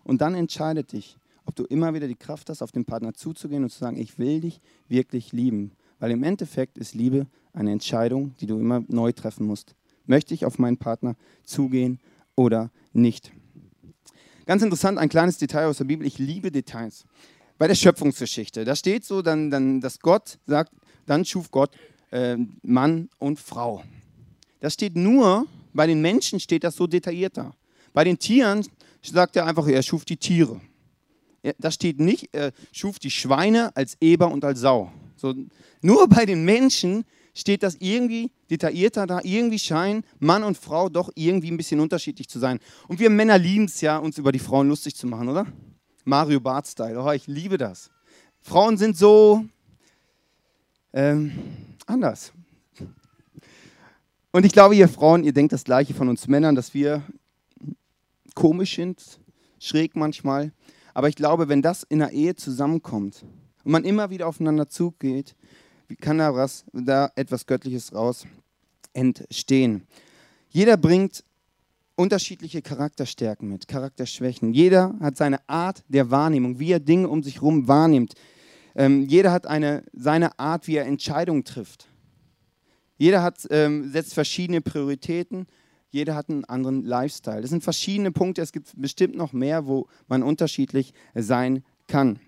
Und 0.06 0.22
dann 0.22 0.34
entscheidet 0.34 0.94
dich, 0.94 1.18
ob 1.48 1.56
du 1.56 1.64
immer 1.64 1.94
wieder 1.94 2.08
die 2.08 2.16
Kraft 2.16 2.50
hast, 2.50 2.62
auf 2.62 2.74
den 2.74 2.84
Partner 2.84 3.14
zuzugehen 3.14 3.64
und 3.64 3.70
zu 3.70 3.80
sagen, 3.80 3.98
ich 3.98 4.20
will 4.20 4.42
dich 4.42 4.60
wirklich 4.90 5.32
lieben. 5.32 5.72
Weil 5.98 6.12
im 6.12 6.24
Endeffekt 6.24 6.78
ist 6.78 6.94
Liebe 6.94 7.26
eine 7.54 7.72
Entscheidung, 7.72 8.36
die 8.40 8.48
du 8.48 8.60
immer 8.60 8.84
neu 8.90 9.14
treffen 9.14 9.48
musst. 9.48 9.74
Möchte 10.06 10.34
ich 10.34 10.46
auf 10.46 10.60
meinen 10.60 10.78
Partner 10.78 11.16
zugehen 11.44 12.00
oder 12.36 12.70
nicht? 12.92 13.32
Ganz 14.46 14.62
interessant, 14.62 14.98
ein 14.98 15.10
kleines 15.10 15.38
Detail 15.38 15.68
aus 15.68 15.78
der 15.78 15.86
Bibel. 15.86 16.06
Ich 16.06 16.20
liebe 16.20 16.52
Details. 16.52 17.06
Bei 17.58 17.68
der 17.68 17.76
Schöpfungsgeschichte, 17.76 18.66
da 18.66 18.76
steht 18.76 19.04
so, 19.04 19.22
dann, 19.22 19.50
dann, 19.50 19.82
dass 19.82 20.00
Gott 20.00 20.38
sagt, 20.46 20.74
dann 21.06 21.26
schuf 21.26 21.50
Gott 21.50 21.72
äh, 22.12 22.38
Mann 22.62 23.10
und 23.20 23.40
Frau. 23.40 23.84
Das 24.60 24.74
steht 24.74 24.96
nur, 24.96 25.48
bei 25.74 25.88
den 25.88 26.02
Menschen 26.02 26.40
steht 26.40 26.64
das 26.64 26.76
so 26.76 26.88
detaillierter. 26.88 27.56
Bei 27.94 28.04
den 28.04 28.20
Tieren 28.20 28.68
sagt 29.02 29.38
er 29.38 29.46
einfach, 29.46 29.68
er 29.68 29.82
schuf 29.82 30.06
die 30.06 30.18
Tiere. 30.18 30.62
Da 31.58 31.72
steht 31.72 32.00
nicht, 32.00 32.30
er 32.34 32.52
schuf 32.72 33.00
die 33.00 33.12
Schweine 33.12 33.76
als 33.76 33.98
Eber 34.02 34.32
und 34.32 34.44
als 34.44 34.60
Sau. 34.60 34.92
So, 35.16 35.34
nur 35.82 36.08
bei 36.08 36.26
den 36.26 36.46
Menschen 36.46 37.06
steht 37.34 37.64
das 37.64 37.76
irgendwie 37.80 38.32
detaillierter 38.50 39.06
da, 39.06 39.20
irgendwie 39.24 39.60
scheinen 39.60 40.04
Mann 40.20 40.44
und 40.44 40.58
Frau 40.58 40.90
doch 40.90 41.12
irgendwie 41.16 41.52
ein 41.52 41.58
bisschen 41.58 41.80
unterschiedlich 41.80 42.28
zu 42.28 42.40
sein. 42.40 42.60
Und 42.88 43.00
wir 43.00 43.10
Männer 43.10 43.38
lieben 43.38 43.66
es 43.66 43.82
ja, 43.82 43.98
uns 43.98 44.18
über 44.18 44.32
die 44.32 44.40
Frauen 44.40 44.68
lustig 44.68 44.96
zu 44.96 45.08
machen, 45.08 45.30
oder? 45.30 45.46
Mario 46.04 46.40
Bart-Style, 46.40 47.00
oh, 47.02 47.12
ich 47.12 47.28
liebe 47.28 47.58
das. 47.58 47.92
Frauen 48.42 48.78
sind 48.78 48.98
so 48.98 49.46
ähm, 50.94 51.32
anders. 51.86 52.32
Und 54.32 54.46
ich 54.46 54.52
glaube, 54.52 54.76
ihr 54.76 54.88
Frauen, 54.88 55.24
ihr 55.24 55.34
denkt 55.34 55.54
das 55.54 55.64
Gleiche 55.64 55.94
von 55.94 56.10
uns 56.10 56.28
Männern, 56.28 56.56
dass 56.56 56.74
wir 56.74 57.04
komisch 58.36 58.76
sind, 58.76 59.20
schräg 59.60 59.96
manchmal. 59.96 60.52
Aber 60.98 61.10
ich 61.10 61.16
glaube, 61.16 61.48
wenn 61.48 61.62
das 61.62 61.84
in 61.84 62.00
der 62.00 62.10
Ehe 62.10 62.36
zusammenkommt 62.36 63.24
und 63.64 63.72
man 63.72 63.84
immer 63.84 64.10
wieder 64.10 64.26
aufeinander 64.28 64.68
zugeht, 64.68 65.36
kann 66.02 66.18
da, 66.18 66.34
was, 66.34 66.66
da 66.74 67.12
etwas 67.16 67.46
Göttliches 67.46 67.94
raus 67.94 68.26
entstehen? 68.94 69.84
Jeder 70.50 70.76
bringt 70.76 71.24
unterschiedliche 71.96 72.64
Charakterstärken 72.64 73.48
mit, 73.48 73.68
Charakterschwächen. 73.68 74.56
Jeder 74.56 74.96
hat 75.00 75.18
seine 75.18 75.48
Art 75.48 75.84
der 75.88 76.10
Wahrnehmung, 76.10 76.58
wie 76.58 76.72
er 76.72 76.80
Dinge 76.80 77.10
um 77.10 77.22
sich 77.22 77.36
herum 77.36 77.68
wahrnimmt. 77.68 78.16
Ähm, 78.74 79.04
jeder 79.04 79.32
hat 79.32 79.46
eine, 79.46 79.84
seine 79.94 80.40
Art, 80.40 80.66
wie 80.66 80.78
er 80.78 80.88
Entscheidungen 80.88 81.44
trifft. 81.44 81.90
Jeder 82.98 83.22
hat, 83.22 83.46
ähm, 83.52 83.92
setzt 83.92 84.16
verschiedene 84.16 84.62
Prioritäten. 84.62 85.46
Jeder 85.90 86.16
hat 86.16 86.30
einen 86.30 86.46
anderen 86.46 86.84
Lifestyle. 86.84 87.42
Das 87.42 87.50
sind 87.50 87.64
verschiedene 87.64 88.12
Punkte. 88.12 88.42
Es 88.42 88.52
gibt 88.52 88.74
bestimmt 88.76 89.16
noch 89.16 89.34
mehr, 89.34 89.68
wo 89.68 89.88
man 90.08 90.24
unterschiedlich 90.24 90.94
sein 91.16 91.64
kann. 91.88 92.20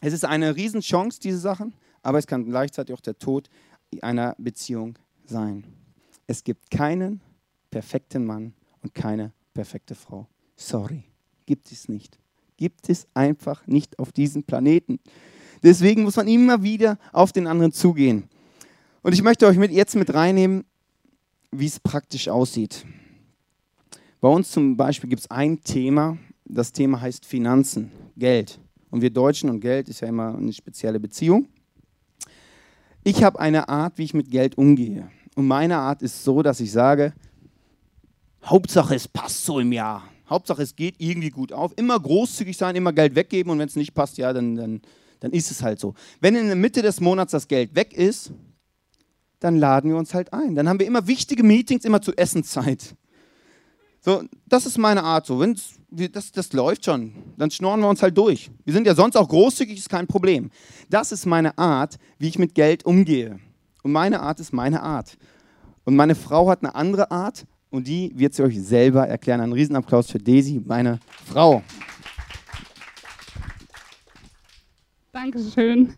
Es 0.00 0.12
ist 0.12 0.24
eine 0.24 0.56
Riesenchance, 0.56 1.20
diese 1.20 1.38
Sachen 1.38 1.72
aber 2.06 2.18
es 2.18 2.28
kann 2.28 2.44
gleichzeitig 2.44 2.94
auch 2.94 3.00
der 3.00 3.18
Tod 3.18 3.50
einer 4.00 4.36
Beziehung 4.38 4.96
sein. 5.24 5.64
Es 6.28 6.44
gibt 6.44 6.70
keinen 6.70 7.20
perfekten 7.68 8.24
Mann 8.24 8.54
und 8.80 8.94
keine 8.94 9.32
perfekte 9.54 9.96
Frau. 9.96 10.28
Sorry, 10.54 11.02
gibt 11.46 11.72
es 11.72 11.88
nicht. 11.88 12.16
Gibt 12.56 12.88
es 12.88 13.08
einfach 13.12 13.66
nicht 13.66 13.98
auf 13.98 14.12
diesem 14.12 14.44
Planeten. 14.44 15.00
Deswegen 15.64 16.04
muss 16.04 16.14
man 16.14 16.28
immer 16.28 16.62
wieder 16.62 16.96
auf 17.12 17.32
den 17.32 17.48
anderen 17.48 17.72
zugehen. 17.72 18.28
Und 19.02 19.12
ich 19.12 19.22
möchte 19.22 19.48
euch 19.48 19.56
mit, 19.56 19.72
jetzt 19.72 19.96
mit 19.96 20.14
reinnehmen, 20.14 20.64
wie 21.50 21.66
es 21.66 21.80
praktisch 21.80 22.28
aussieht. 22.28 22.86
Bei 24.20 24.28
uns 24.28 24.50
zum 24.50 24.76
Beispiel 24.76 25.10
gibt 25.10 25.20
es 25.20 25.30
ein 25.30 25.62
Thema, 25.62 26.16
das 26.44 26.72
Thema 26.72 27.00
heißt 27.00 27.26
Finanzen, 27.26 27.90
Geld. 28.16 28.58
Und 28.90 29.02
wir 29.02 29.10
Deutschen 29.10 29.50
und 29.50 29.60
Geld 29.60 29.88
ist 29.88 30.00
ja 30.00 30.08
immer 30.08 30.34
eine 30.34 30.52
spezielle 30.52 30.98
Beziehung. 30.98 31.48
Ich 33.04 33.22
habe 33.22 33.38
eine 33.38 33.68
Art, 33.68 33.98
wie 33.98 34.04
ich 34.04 34.14
mit 34.14 34.30
Geld 34.30 34.56
umgehe. 34.56 35.10
Und 35.34 35.46
meine 35.46 35.76
Art 35.76 36.02
ist 36.02 36.24
so, 36.24 36.42
dass 36.42 36.60
ich 36.60 36.72
sage, 36.72 37.12
Hauptsache 38.44 38.94
es 38.94 39.06
passt 39.06 39.44
so 39.44 39.60
im 39.60 39.72
Jahr. 39.72 40.02
Hauptsache 40.30 40.62
es 40.62 40.74
geht 40.74 40.94
irgendwie 40.98 41.30
gut 41.30 41.52
auf. 41.52 41.72
Immer 41.76 42.00
großzügig 42.00 42.56
sein, 42.56 42.74
immer 42.74 42.92
Geld 42.92 43.14
weggeben 43.14 43.52
und 43.52 43.58
wenn 43.58 43.68
es 43.68 43.76
nicht 43.76 43.94
passt, 43.94 44.16
ja, 44.18 44.32
dann, 44.32 44.56
dann, 44.56 44.80
dann 45.20 45.32
ist 45.32 45.50
es 45.50 45.62
halt 45.62 45.78
so. 45.78 45.94
Wenn 46.20 46.34
in 46.36 46.46
der 46.46 46.56
Mitte 46.56 46.80
des 46.80 47.00
Monats 47.00 47.32
das 47.32 47.48
Geld 47.48 47.74
weg 47.74 47.92
ist, 47.92 48.32
dann 49.40 49.56
laden 49.56 49.90
wir 49.90 49.98
uns 49.98 50.14
halt 50.14 50.32
ein. 50.32 50.54
Dann 50.54 50.68
haben 50.68 50.80
wir 50.80 50.86
immer 50.86 51.06
wichtige 51.06 51.42
Meetings, 51.42 51.84
immer 51.84 52.00
zu 52.00 52.16
Essenszeit. 52.16 52.96
So, 54.06 54.22
das 54.46 54.66
ist 54.66 54.78
meine 54.78 55.02
Art. 55.02 55.26
So, 55.26 55.40
wenn's, 55.40 55.80
das, 55.90 56.30
das 56.30 56.52
läuft 56.52 56.84
schon. 56.84 57.12
Dann 57.36 57.50
schnorren 57.50 57.80
wir 57.80 57.88
uns 57.88 58.00
halt 58.04 58.16
durch. 58.16 58.52
Wir 58.64 58.72
sind 58.72 58.86
ja 58.86 58.94
sonst 58.94 59.16
auch 59.16 59.28
großzügig, 59.28 59.78
ist 59.78 59.90
kein 59.90 60.06
Problem. 60.06 60.52
Das 60.88 61.10
ist 61.10 61.26
meine 61.26 61.58
Art, 61.58 61.96
wie 62.20 62.28
ich 62.28 62.38
mit 62.38 62.54
Geld 62.54 62.86
umgehe. 62.86 63.40
Und 63.82 63.90
meine 63.90 64.20
Art 64.20 64.38
ist 64.38 64.52
meine 64.52 64.80
Art. 64.80 65.18
Und 65.84 65.96
meine 65.96 66.14
Frau 66.14 66.48
hat 66.48 66.62
eine 66.62 66.76
andere 66.76 67.10
Art 67.10 67.46
und 67.70 67.88
die 67.88 68.12
wird 68.14 68.32
sie 68.34 68.44
euch 68.44 68.62
selber 68.62 69.08
erklären. 69.08 69.40
Ein 69.40 69.52
Riesenapplaus 69.52 70.08
für 70.08 70.20
Daisy, 70.20 70.62
meine 70.64 71.00
Frau. 71.24 71.64
Dankeschön. 75.10 75.94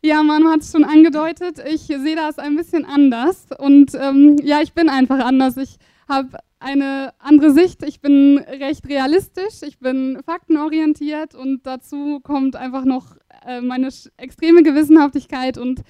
Ja, 0.00 0.22
man 0.22 0.46
hat 0.46 0.60
es 0.60 0.70
schon 0.70 0.84
angedeutet. 0.84 1.60
Ich 1.68 1.88
sehe 1.88 2.14
das 2.14 2.38
ein 2.38 2.54
bisschen 2.54 2.84
anders. 2.84 3.48
Und 3.58 3.96
ähm, 3.96 4.36
ja, 4.44 4.60
ich 4.60 4.74
bin 4.74 4.88
einfach 4.88 5.18
anders. 5.18 5.56
Ich 5.56 5.76
habe 6.08 6.38
eine 6.60 7.14
andere 7.18 7.52
Sicht. 7.52 7.82
Ich 7.82 8.00
bin 8.00 8.38
recht 8.38 8.86
realistisch, 8.88 9.62
ich 9.66 9.78
bin 9.78 10.20
faktenorientiert 10.24 11.34
und 11.34 11.66
dazu 11.66 12.20
kommt 12.20 12.54
einfach 12.54 12.84
noch 12.84 13.16
äh, 13.46 13.60
meine 13.60 13.88
extreme 14.18 14.62
Gewissenhaftigkeit 14.62 15.58
und 15.58 15.80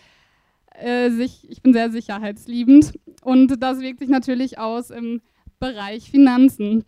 äh, 0.79 1.11
sich, 1.11 1.49
ich 1.51 1.61
bin 1.63 1.73
sehr 1.73 1.91
sicherheitsliebend. 1.91 2.93
Und 3.23 3.63
das 3.63 3.81
wirkt 3.81 3.99
sich 3.99 4.09
natürlich 4.09 4.59
aus 4.59 4.91
im 4.91 5.21
Bereich 5.59 6.11
Finanzen. 6.11 6.85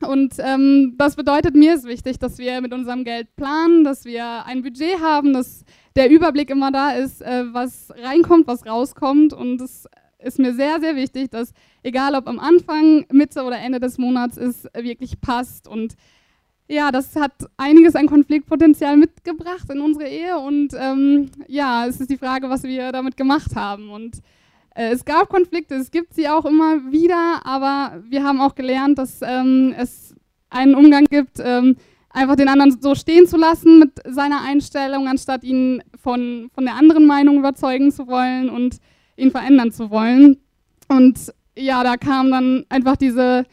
Und 0.00 0.34
ähm, 0.38 0.94
das 0.96 1.16
bedeutet, 1.16 1.54
mir 1.54 1.74
ist 1.74 1.84
wichtig, 1.84 2.18
dass 2.18 2.38
wir 2.38 2.60
mit 2.60 2.72
unserem 2.72 3.04
Geld 3.04 3.34
planen, 3.36 3.84
dass 3.84 4.04
wir 4.04 4.44
ein 4.44 4.62
Budget 4.62 5.00
haben, 5.00 5.32
dass 5.32 5.64
der 5.96 6.10
Überblick 6.10 6.50
immer 6.50 6.72
da 6.72 6.90
ist, 6.90 7.22
äh, 7.22 7.44
was 7.52 7.92
reinkommt, 8.02 8.46
was 8.46 8.66
rauskommt. 8.66 9.32
Und 9.32 9.60
es 9.60 9.86
ist 10.24 10.38
mir 10.38 10.54
sehr, 10.54 10.80
sehr 10.80 10.96
wichtig, 10.96 11.30
dass 11.30 11.52
egal 11.82 12.14
ob 12.14 12.26
am 12.26 12.38
Anfang, 12.38 13.06
Mitte 13.12 13.42
oder 13.42 13.58
Ende 13.58 13.80
des 13.80 13.98
Monats, 13.98 14.36
es 14.36 14.64
wirklich 14.74 15.20
passt. 15.20 15.68
Und 15.68 15.94
ja, 16.68 16.90
das 16.90 17.14
hat 17.16 17.32
einiges 17.56 17.94
an 17.94 18.06
Konfliktpotenzial 18.06 18.96
mitgebracht 18.96 19.70
in 19.70 19.80
unsere 19.80 20.08
Ehe. 20.08 20.38
Und 20.38 20.70
ähm, 20.78 21.30
ja, 21.46 21.86
es 21.86 22.00
ist 22.00 22.10
die 22.10 22.16
Frage, 22.16 22.48
was 22.48 22.62
wir 22.62 22.90
damit 22.92 23.16
gemacht 23.16 23.54
haben. 23.54 23.90
Und 23.90 24.20
äh, 24.74 24.90
es 24.90 25.04
gab 25.04 25.28
Konflikte, 25.28 25.74
es 25.74 25.90
gibt 25.90 26.14
sie 26.14 26.28
auch 26.28 26.44
immer 26.44 26.90
wieder, 26.90 27.42
aber 27.44 28.02
wir 28.08 28.24
haben 28.24 28.40
auch 28.40 28.54
gelernt, 28.54 28.98
dass 28.98 29.20
ähm, 29.22 29.74
es 29.76 30.14
einen 30.50 30.74
Umgang 30.74 31.04
gibt, 31.04 31.38
ähm, 31.40 31.76
einfach 32.10 32.36
den 32.36 32.48
anderen 32.48 32.80
so 32.80 32.94
stehen 32.94 33.26
zu 33.26 33.36
lassen 33.36 33.78
mit 33.78 33.90
seiner 34.08 34.42
Einstellung, 34.42 35.08
anstatt 35.08 35.44
ihn 35.44 35.82
von, 36.00 36.48
von 36.54 36.64
der 36.64 36.76
anderen 36.76 37.06
Meinung 37.06 37.38
überzeugen 37.38 37.90
zu 37.90 38.06
wollen 38.06 38.48
und 38.48 38.78
ihn 39.16 39.30
verändern 39.30 39.72
zu 39.72 39.90
wollen. 39.90 40.38
Und 40.88 41.32
ja, 41.56 41.82
da 41.82 41.96
kam 41.96 42.30
dann 42.30 42.64
einfach 42.68 42.96
diese, 42.96 43.44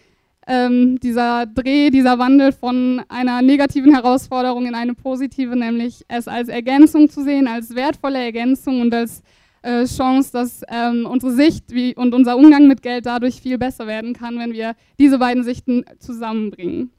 ähm, 0.47 0.99
dieser 0.99 1.45
Dreh, 1.45 1.89
dieser 1.89 2.19
Wandel 2.19 2.51
von 2.51 3.01
einer 3.09 3.41
negativen 3.41 3.93
Herausforderung 3.93 4.65
in 4.65 4.75
eine 4.75 4.93
positive, 4.93 5.55
nämlich 5.55 6.03
es 6.07 6.27
als 6.27 6.49
Ergänzung 6.49 7.09
zu 7.09 7.23
sehen, 7.23 7.47
als 7.47 7.75
wertvolle 7.75 8.19
Ergänzung 8.19 8.81
und 8.81 8.93
als 8.93 9.21
äh, 9.61 9.85
Chance, 9.85 10.31
dass 10.31 10.61
ähm, 10.69 11.05
unsere 11.05 11.33
Sicht 11.33 11.71
wie, 11.71 11.95
und 11.95 12.13
unser 12.13 12.35
Umgang 12.35 12.67
mit 12.67 12.81
Geld 12.81 13.05
dadurch 13.05 13.41
viel 13.41 13.57
besser 13.57 13.85
werden 13.85 14.13
kann, 14.13 14.39
wenn 14.39 14.53
wir 14.53 14.75
diese 14.99 15.19
beiden 15.19 15.43
Sichten 15.43 15.85
zusammenbringen. 15.99 16.91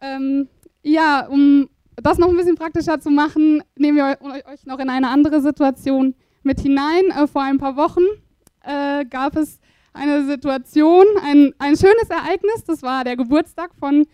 Ähm, 0.00 0.48
ja, 0.82 1.26
um 1.26 1.68
das 1.96 2.18
noch 2.18 2.28
ein 2.28 2.36
bisschen 2.36 2.54
praktischer 2.54 3.00
zu 3.00 3.10
machen, 3.10 3.62
nehmen 3.76 3.96
wir 3.96 4.18
euch 4.52 4.64
noch 4.66 4.78
in 4.78 4.88
eine 4.88 5.08
andere 5.08 5.40
Situation 5.40 6.14
mit 6.42 6.60
hinein. 6.60 7.10
Äh, 7.10 7.26
vor 7.26 7.42
ein 7.42 7.58
paar 7.58 7.76
Wochen 7.76 8.02
äh, 8.64 9.04
gab 9.04 9.36
es 9.36 9.60
eine 9.92 10.24
Situation, 10.24 11.04
ein, 11.22 11.52
ein 11.58 11.76
schönes 11.76 12.08
Ereignis. 12.08 12.64
Das 12.66 12.82
war 12.82 13.04
der 13.04 13.16
Geburtstag 13.16 13.70
von 13.78 14.06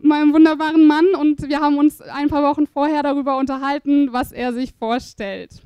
meinem 0.00 0.32
wunderbaren 0.32 0.86
Mann 0.86 1.14
und 1.14 1.48
wir 1.48 1.60
haben 1.60 1.78
uns 1.78 2.00
ein 2.00 2.28
paar 2.28 2.42
Wochen 2.42 2.66
vorher 2.66 3.02
darüber 3.02 3.38
unterhalten, 3.38 4.12
was 4.12 4.32
er 4.32 4.52
sich 4.52 4.72
vorstellt. 4.74 5.62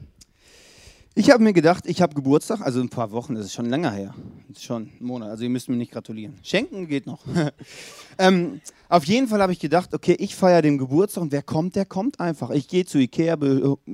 Ich 1.19 1.31
habe 1.31 1.43
mir 1.43 1.53
gedacht, 1.53 1.83
ich 1.89 2.01
habe 2.01 2.15
Geburtstag, 2.15 2.61
also 2.61 2.81
ein 2.81 2.91
paar 2.91 3.11
Wochen, 3.11 3.35
das 3.35 3.47
ist 3.47 3.53
schon 3.53 3.67
länger 3.67 3.91
her. 3.91 4.15
Ist 4.53 4.63
schon 4.63 4.83
ein 5.01 5.05
Monat, 5.05 5.31
also 5.31 5.43
ihr 5.43 5.51
müsst 5.51 5.69
mir 5.69 5.75
nicht 5.75 5.91
gratulieren. 5.91 6.37
Schenken 6.45 6.87
geht 6.87 7.07
noch. 7.07 7.25
ähm, 8.19 8.61
auf 8.89 9.03
jeden 9.03 9.27
Fall 9.27 9.43
habe 9.43 9.51
ich 9.51 9.59
gedacht, 9.59 9.93
okay, 9.95 10.15
ich 10.21 10.37
feiere 10.37 10.63
den 10.63 10.79
Geburtstag 10.79 11.23
und 11.23 11.33
wer 11.33 11.43
kommt, 11.43 11.75
der 11.75 11.87
kommt 11.87 12.21
einfach. 12.21 12.51
Ich 12.51 12.69
gehe 12.69 12.85
zu 12.85 12.99
Ikea, 12.99 13.37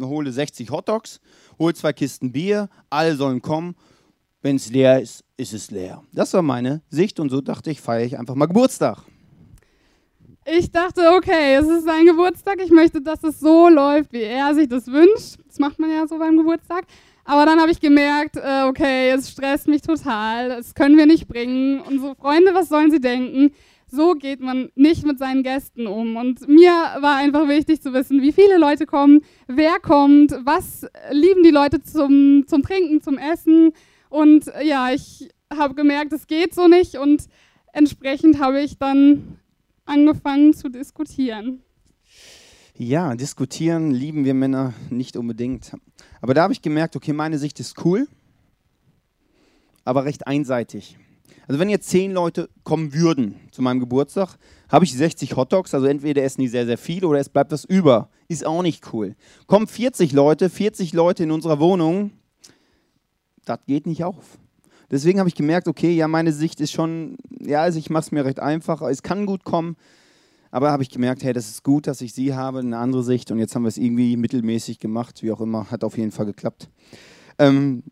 hole 0.02 0.32
60 0.32 0.70
Hotdogs, 0.70 1.22
hole 1.58 1.72
zwei 1.72 1.94
Kisten 1.94 2.30
Bier, 2.30 2.68
alle 2.90 3.16
sollen 3.16 3.40
kommen. 3.40 3.74
Wenn 4.42 4.56
es 4.56 4.68
leer 4.68 5.00
ist, 5.00 5.24
ist 5.38 5.54
es 5.54 5.70
leer. 5.70 6.02
Das 6.12 6.34
war 6.34 6.42
meine 6.42 6.82
Sicht 6.90 7.18
und 7.20 7.30
so 7.30 7.40
dachte 7.40 7.70
ich, 7.70 7.80
feiere 7.80 8.04
ich 8.04 8.18
einfach 8.18 8.34
mal 8.34 8.44
Geburtstag. 8.44 8.98
Ich 10.44 10.70
dachte, 10.70 11.00
okay, 11.16 11.54
es 11.54 11.66
ist 11.66 11.86
sein 11.86 12.04
Geburtstag, 12.04 12.60
ich 12.62 12.70
möchte, 12.70 13.00
dass 13.00 13.24
es 13.24 13.40
so 13.40 13.70
läuft, 13.70 14.12
wie 14.12 14.24
er 14.24 14.54
sich 14.54 14.68
das 14.68 14.88
wünscht. 14.88 15.38
Das 15.46 15.58
macht 15.58 15.78
man 15.78 15.88
ja 15.88 16.06
so 16.06 16.18
beim 16.18 16.36
Geburtstag. 16.36 16.84
Aber 17.24 17.46
dann 17.46 17.58
habe 17.58 17.72
ich 17.72 17.80
gemerkt, 17.80 18.36
äh, 18.36 18.64
okay, 18.64 19.10
es 19.10 19.30
stresst 19.30 19.66
mich 19.66 19.80
total, 19.80 20.50
das 20.50 20.74
können 20.74 20.98
wir 20.98 21.06
nicht 21.06 21.26
bringen. 21.26 21.82
So, 21.98 22.14
Freunde, 22.14 22.52
was 22.54 22.68
sollen 22.68 22.90
sie 22.90 23.00
denken? 23.00 23.52
So 23.86 24.14
geht 24.14 24.40
man 24.40 24.70
nicht 24.74 25.06
mit 25.06 25.18
seinen 25.18 25.42
Gästen 25.42 25.86
um. 25.86 26.16
Und 26.16 26.46
mir 26.48 26.72
war 27.00 27.16
einfach 27.16 27.48
wichtig 27.48 27.80
zu 27.80 27.92
wissen, 27.94 28.20
wie 28.20 28.32
viele 28.32 28.58
Leute 28.58 28.86
kommen, 28.86 29.22
wer 29.46 29.78
kommt, 29.80 30.32
was 30.44 30.86
lieben 31.10 31.42
die 31.42 31.50
Leute 31.50 31.82
zum, 31.82 32.44
zum 32.46 32.62
Trinken, 32.62 33.00
zum 33.00 33.16
Essen. 33.16 33.72
Und 34.10 34.50
ja, 34.62 34.90
ich 34.92 35.30
habe 35.52 35.74
gemerkt, 35.74 36.12
es 36.12 36.26
geht 36.26 36.54
so 36.54 36.68
nicht. 36.68 36.96
Und 36.96 37.24
entsprechend 37.72 38.38
habe 38.38 38.60
ich 38.60 38.78
dann 38.78 39.38
angefangen 39.86 40.52
zu 40.52 40.68
diskutieren. 40.68 41.63
Ja, 42.76 43.14
diskutieren 43.14 43.92
lieben 43.92 44.24
wir 44.24 44.34
Männer 44.34 44.74
nicht 44.90 45.16
unbedingt. 45.16 45.76
Aber 46.20 46.34
da 46.34 46.42
habe 46.42 46.52
ich 46.52 46.60
gemerkt, 46.60 46.96
okay, 46.96 47.12
meine 47.12 47.38
Sicht 47.38 47.60
ist 47.60 47.84
cool, 47.84 48.08
aber 49.84 50.04
recht 50.04 50.26
einseitig. 50.26 50.98
Also 51.46 51.60
wenn 51.60 51.68
jetzt 51.68 51.88
zehn 51.88 52.10
Leute 52.10 52.50
kommen 52.64 52.92
würden 52.92 53.36
zu 53.52 53.62
meinem 53.62 53.78
Geburtstag, 53.78 54.38
habe 54.68 54.84
ich 54.84 54.92
60 54.92 55.36
Hotdogs, 55.36 55.72
also 55.72 55.86
entweder 55.86 56.24
essen 56.24 56.40
die 56.40 56.48
sehr, 56.48 56.66
sehr 56.66 56.76
viel 56.76 57.04
oder 57.04 57.20
es 57.20 57.28
bleibt 57.28 57.52
was 57.52 57.64
über. 57.64 58.08
Ist 58.26 58.44
auch 58.44 58.62
nicht 58.62 58.92
cool. 58.92 59.14
Kommen 59.46 59.68
40 59.68 60.10
Leute, 60.10 60.50
40 60.50 60.92
Leute 60.94 61.22
in 61.22 61.30
unserer 61.30 61.60
Wohnung, 61.60 62.10
das 63.44 63.60
geht 63.68 63.86
nicht 63.86 64.02
auf. 64.02 64.36
Deswegen 64.90 65.20
habe 65.20 65.28
ich 65.28 65.36
gemerkt, 65.36 65.68
okay, 65.68 65.92
ja, 65.94 66.08
meine 66.08 66.32
Sicht 66.32 66.60
ist 66.60 66.72
schon, 66.72 67.18
ja, 67.38 67.62
also 67.62 67.78
ich 67.78 67.88
mache 67.88 68.06
es 68.06 68.10
mir 68.10 68.24
recht 68.24 68.40
einfach, 68.40 68.82
es 68.82 69.04
kann 69.04 69.26
gut 69.26 69.44
kommen, 69.44 69.76
aber 70.54 70.70
habe 70.70 70.84
ich 70.84 70.90
gemerkt, 70.90 71.24
hey, 71.24 71.32
das 71.32 71.48
ist 71.50 71.64
gut, 71.64 71.88
dass 71.88 72.00
ich 72.00 72.14
sie 72.14 72.32
habe, 72.32 72.60
eine 72.60 72.78
andere 72.78 73.02
Sicht. 73.02 73.32
Und 73.32 73.40
jetzt 73.40 73.56
haben 73.56 73.64
wir 73.64 73.68
es 73.68 73.76
irgendwie 73.76 74.16
mittelmäßig 74.16 74.78
gemacht, 74.78 75.20
wie 75.24 75.32
auch 75.32 75.40
immer. 75.40 75.68
Hat 75.68 75.82
auf 75.82 75.98
jeden 75.98 76.12
Fall 76.12 76.26
geklappt. 76.26 76.68
Ähm, 77.40 77.82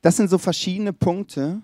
das 0.00 0.16
sind 0.16 0.30
so 0.30 0.38
verschiedene 0.38 0.94
Punkte, 0.94 1.60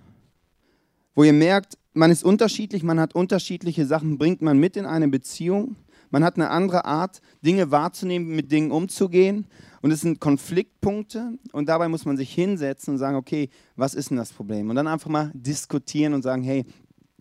wo 1.14 1.25
ihr 1.25 1.33
merkt, 1.33 1.78
man 1.95 2.11
ist 2.11 2.25
unterschiedlich, 2.25 2.83
man 2.83 3.00
hat 3.00 3.14
unterschiedliche 3.14 3.87
Sachen, 3.87 4.19
bringt 4.19 4.43
man 4.43 4.59
mit 4.59 4.76
in 4.76 4.85
eine 4.85 5.09
Beziehung. 5.09 5.76
Man 6.11 6.25
hat 6.25 6.37
eine 6.37 6.50
andere 6.50 6.85
Art, 6.85 7.23
Dinge 7.40 7.71
wahrzunehmen, 7.71 8.37
mit 8.37 8.52
Dingen 8.52 8.71
umzugehen. 8.71 9.47
Und 9.81 9.93
es 9.93 10.02
sind 10.02 10.21
Konfliktpunkte. 10.21 11.38
Und 11.52 11.71
dabei 11.71 11.88
muss 11.88 12.05
man 12.05 12.19
sich 12.19 12.35
hinsetzen 12.35 12.93
und 12.93 12.99
sagen, 12.99 13.17
okay, 13.17 13.49
was 13.76 13.95
ist 13.95 14.11
denn 14.11 14.19
das 14.19 14.31
Problem? 14.31 14.69
Und 14.69 14.76
dann 14.76 14.88
einfach 14.88 15.09
mal 15.09 15.31
diskutieren 15.33 16.12
und 16.12 16.21
sagen, 16.21 16.43
hey, 16.43 16.67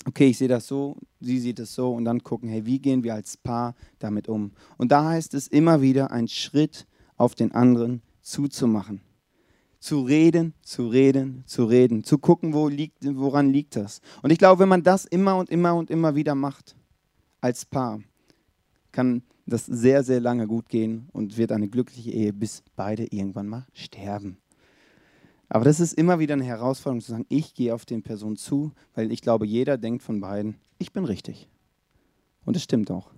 okay, 0.05 0.27
ich 0.27 0.37
sehe 0.37 0.47
das 0.47 0.67
so, 0.67 0.97
sie 1.19 1.39
sieht 1.39 1.59
es 1.59 1.73
so 1.73 1.93
und 1.93 2.05
dann 2.05 2.23
gucken, 2.23 2.49
hey, 2.49 2.65
wie 2.65 2.79
gehen 2.79 3.03
wir 3.03 3.13
als 3.13 3.37
Paar 3.37 3.75
damit 3.99 4.27
um? 4.27 4.51
Und 4.77 4.91
da 4.91 5.09
heißt 5.09 5.33
es 5.33 5.47
immer 5.47 5.81
wieder, 5.81 6.11
einen 6.11 6.27
Schritt 6.27 6.87
auf 7.15 7.35
den 7.35 7.51
anderen 7.51 8.01
zuzumachen. 8.21 9.01
Zu 9.79 10.01
reden, 10.01 10.53
zu 10.61 10.87
reden, 10.87 11.43
zu 11.45 11.65
reden, 11.65 12.03
zu 12.03 12.17
gucken, 12.17 12.53
wo 12.53 12.67
liegt, 12.67 12.97
woran 13.03 13.51
liegt 13.51 13.75
das. 13.75 14.01
Und 14.21 14.31
ich 14.31 14.39
glaube, 14.39 14.59
wenn 14.59 14.69
man 14.69 14.83
das 14.83 15.05
immer 15.05 15.37
und 15.37 15.49
immer 15.49 15.75
und 15.75 15.89
immer 15.89 16.15
wieder 16.15 16.35
macht, 16.35 16.75
als 17.41 17.65
Paar, 17.65 18.01
kann 18.91 19.21
das 19.45 19.65
sehr, 19.65 20.03
sehr 20.03 20.19
lange 20.19 20.47
gut 20.47 20.67
gehen 20.69 21.07
und 21.13 21.37
wird 21.37 21.51
eine 21.51 21.69
glückliche 21.69 22.11
Ehe, 22.11 22.33
bis 22.33 22.63
beide 22.75 23.05
irgendwann 23.05 23.47
mal 23.47 23.67
sterben. 23.73 24.37
Aber 25.49 25.63
das 25.63 25.79
ist 25.79 25.93
immer 25.93 26.19
wieder 26.19 26.33
eine 26.33 26.43
Herausforderung 26.43 27.01
zu 27.01 27.11
sagen, 27.11 27.25
ich 27.29 27.53
gehe 27.53 27.73
auf 27.73 27.85
den 27.85 28.03
Person 28.03 28.35
zu, 28.35 28.71
weil 28.95 29.11
ich 29.11 29.21
glaube, 29.21 29.45
jeder 29.45 29.77
denkt 29.77 30.03
von 30.03 30.19
beiden, 30.19 30.55
ich 30.77 30.91
bin 30.91 31.05
richtig. 31.05 31.47
Und 32.45 32.55
es 32.55 32.63
stimmt 32.63 32.91
auch. 32.91 33.11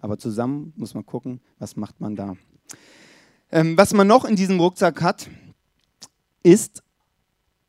Aber 0.00 0.18
zusammen 0.18 0.72
muss 0.76 0.94
man 0.94 1.06
gucken, 1.06 1.40
was 1.58 1.76
macht 1.76 2.00
man 2.00 2.16
da. 2.16 2.36
Ähm, 3.50 3.78
was 3.78 3.94
man 3.94 4.06
noch 4.06 4.24
in 4.24 4.36
diesem 4.36 4.60
Rucksack 4.60 5.00
hat, 5.00 5.30
ist 6.42 6.82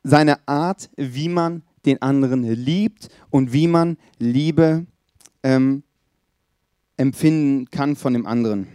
seine 0.02 0.46
Art, 0.46 0.90
wie 0.96 1.28
man 1.28 1.62
den 1.86 2.02
anderen 2.02 2.42
liebt 2.42 3.08
und 3.30 3.52
wie 3.52 3.68
man 3.68 3.96
Liebe 4.18 4.86
ähm, 5.42 5.82
empfinden 6.96 7.70
kann 7.70 7.96
von 7.96 8.12
dem 8.12 8.26
anderen. 8.26 8.68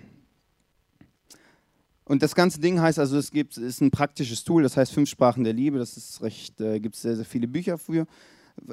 Und 2.05 2.23
das 2.23 2.35
ganze 2.35 2.59
Ding 2.59 2.79
heißt 2.79 2.99
also, 2.99 3.17
es 3.17 3.31
gibt, 3.31 3.57
ist 3.57 3.81
ein 3.81 3.91
praktisches 3.91 4.43
Tool, 4.43 4.63
das 4.63 4.75
heißt 4.75 4.93
Fünf 4.93 5.09
Sprachen 5.09 5.43
der 5.43 5.53
Liebe. 5.53 5.77
Das 5.77 5.97
ist 5.97 6.21
recht, 6.21 6.59
äh, 6.59 6.79
gibt 6.79 6.95
es 6.95 7.01
sehr, 7.03 7.15
sehr 7.15 7.25
viele 7.25 7.47
Bücher 7.47 7.77
für, 7.77 8.05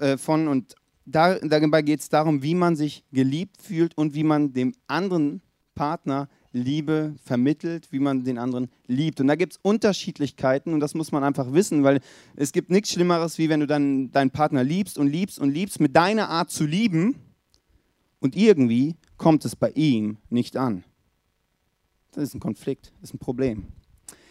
äh, 0.01 0.17
von. 0.17 0.49
Und 0.49 0.75
da, 1.05 1.39
dabei 1.39 1.83
geht 1.83 2.01
es 2.01 2.09
darum, 2.09 2.43
wie 2.43 2.55
man 2.55 2.77
sich 2.77 3.05
geliebt 3.13 3.61
fühlt 3.63 3.97
und 3.97 4.15
wie 4.15 4.25
man 4.25 4.53
dem 4.53 4.75
anderen 4.87 5.43
Partner 5.75 6.29
Liebe 6.53 7.15
vermittelt, 7.23 7.93
wie 7.93 7.99
man 7.99 8.25
den 8.25 8.39
anderen 8.39 8.69
liebt. 8.87 9.21
Und 9.21 9.29
da 9.29 9.37
gibt 9.37 9.53
es 9.53 9.59
Unterschiedlichkeiten 9.63 10.73
und 10.73 10.81
das 10.81 10.95
muss 10.95 11.13
man 11.13 11.23
einfach 11.23 11.53
wissen, 11.53 11.85
weil 11.85 12.01
es 12.37 12.53
gibt 12.53 12.71
nichts 12.71 12.91
Schlimmeres, 12.93 13.39
wie 13.39 13.49
wenn 13.49 13.61
du 13.61 13.67
dann 13.67 14.11
deinen 14.11 14.31
Partner 14.31 14.65
liebst 14.65 14.99
und 14.99 15.09
liebst 15.09 15.39
und 15.39 15.51
liebst 15.51 15.81
mit 15.81 15.95
deiner 15.95 16.31
Art 16.31 16.51
zu 16.51 16.65
lieben 16.65 17.17
und 18.21 18.35
irgendwie 18.35 18.97
kommt 19.17 19.45
es 19.45 19.57
bei 19.57 19.71
ihm 19.71 20.17
nicht 20.31 20.57
an. 20.57 20.85
Das 22.13 22.25
ist 22.25 22.35
ein 22.35 22.41
Konflikt, 22.41 22.93
das 23.01 23.11
ist 23.11 23.15
ein 23.15 23.19
Problem. 23.19 23.67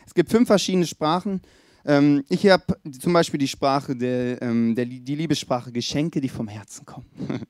Es 0.06 0.14
gibt 0.14 0.32
fünf 0.32 0.48
verschiedene 0.48 0.88
Sprachen. 0.88 1.42
Ähm, 1.86 2.24
ich 2.30 2.46
habe 2.48 2.64
zum 3.00 3.14
Beispiel 3.14 3.40
die 3.40 3.48
Sprache, 3.48 3.96
der, 3.96 4.42
ähm, 4.42 4.76
der, 4.76 4.86
die 4.86 5.16
Liebessprache 5.16 5.72
Geschenke, 5.72 6.20
die 6.20 6.30
vom 6.30 6.48
Herzen 6.48 6.86
kommen. 6.86 7.06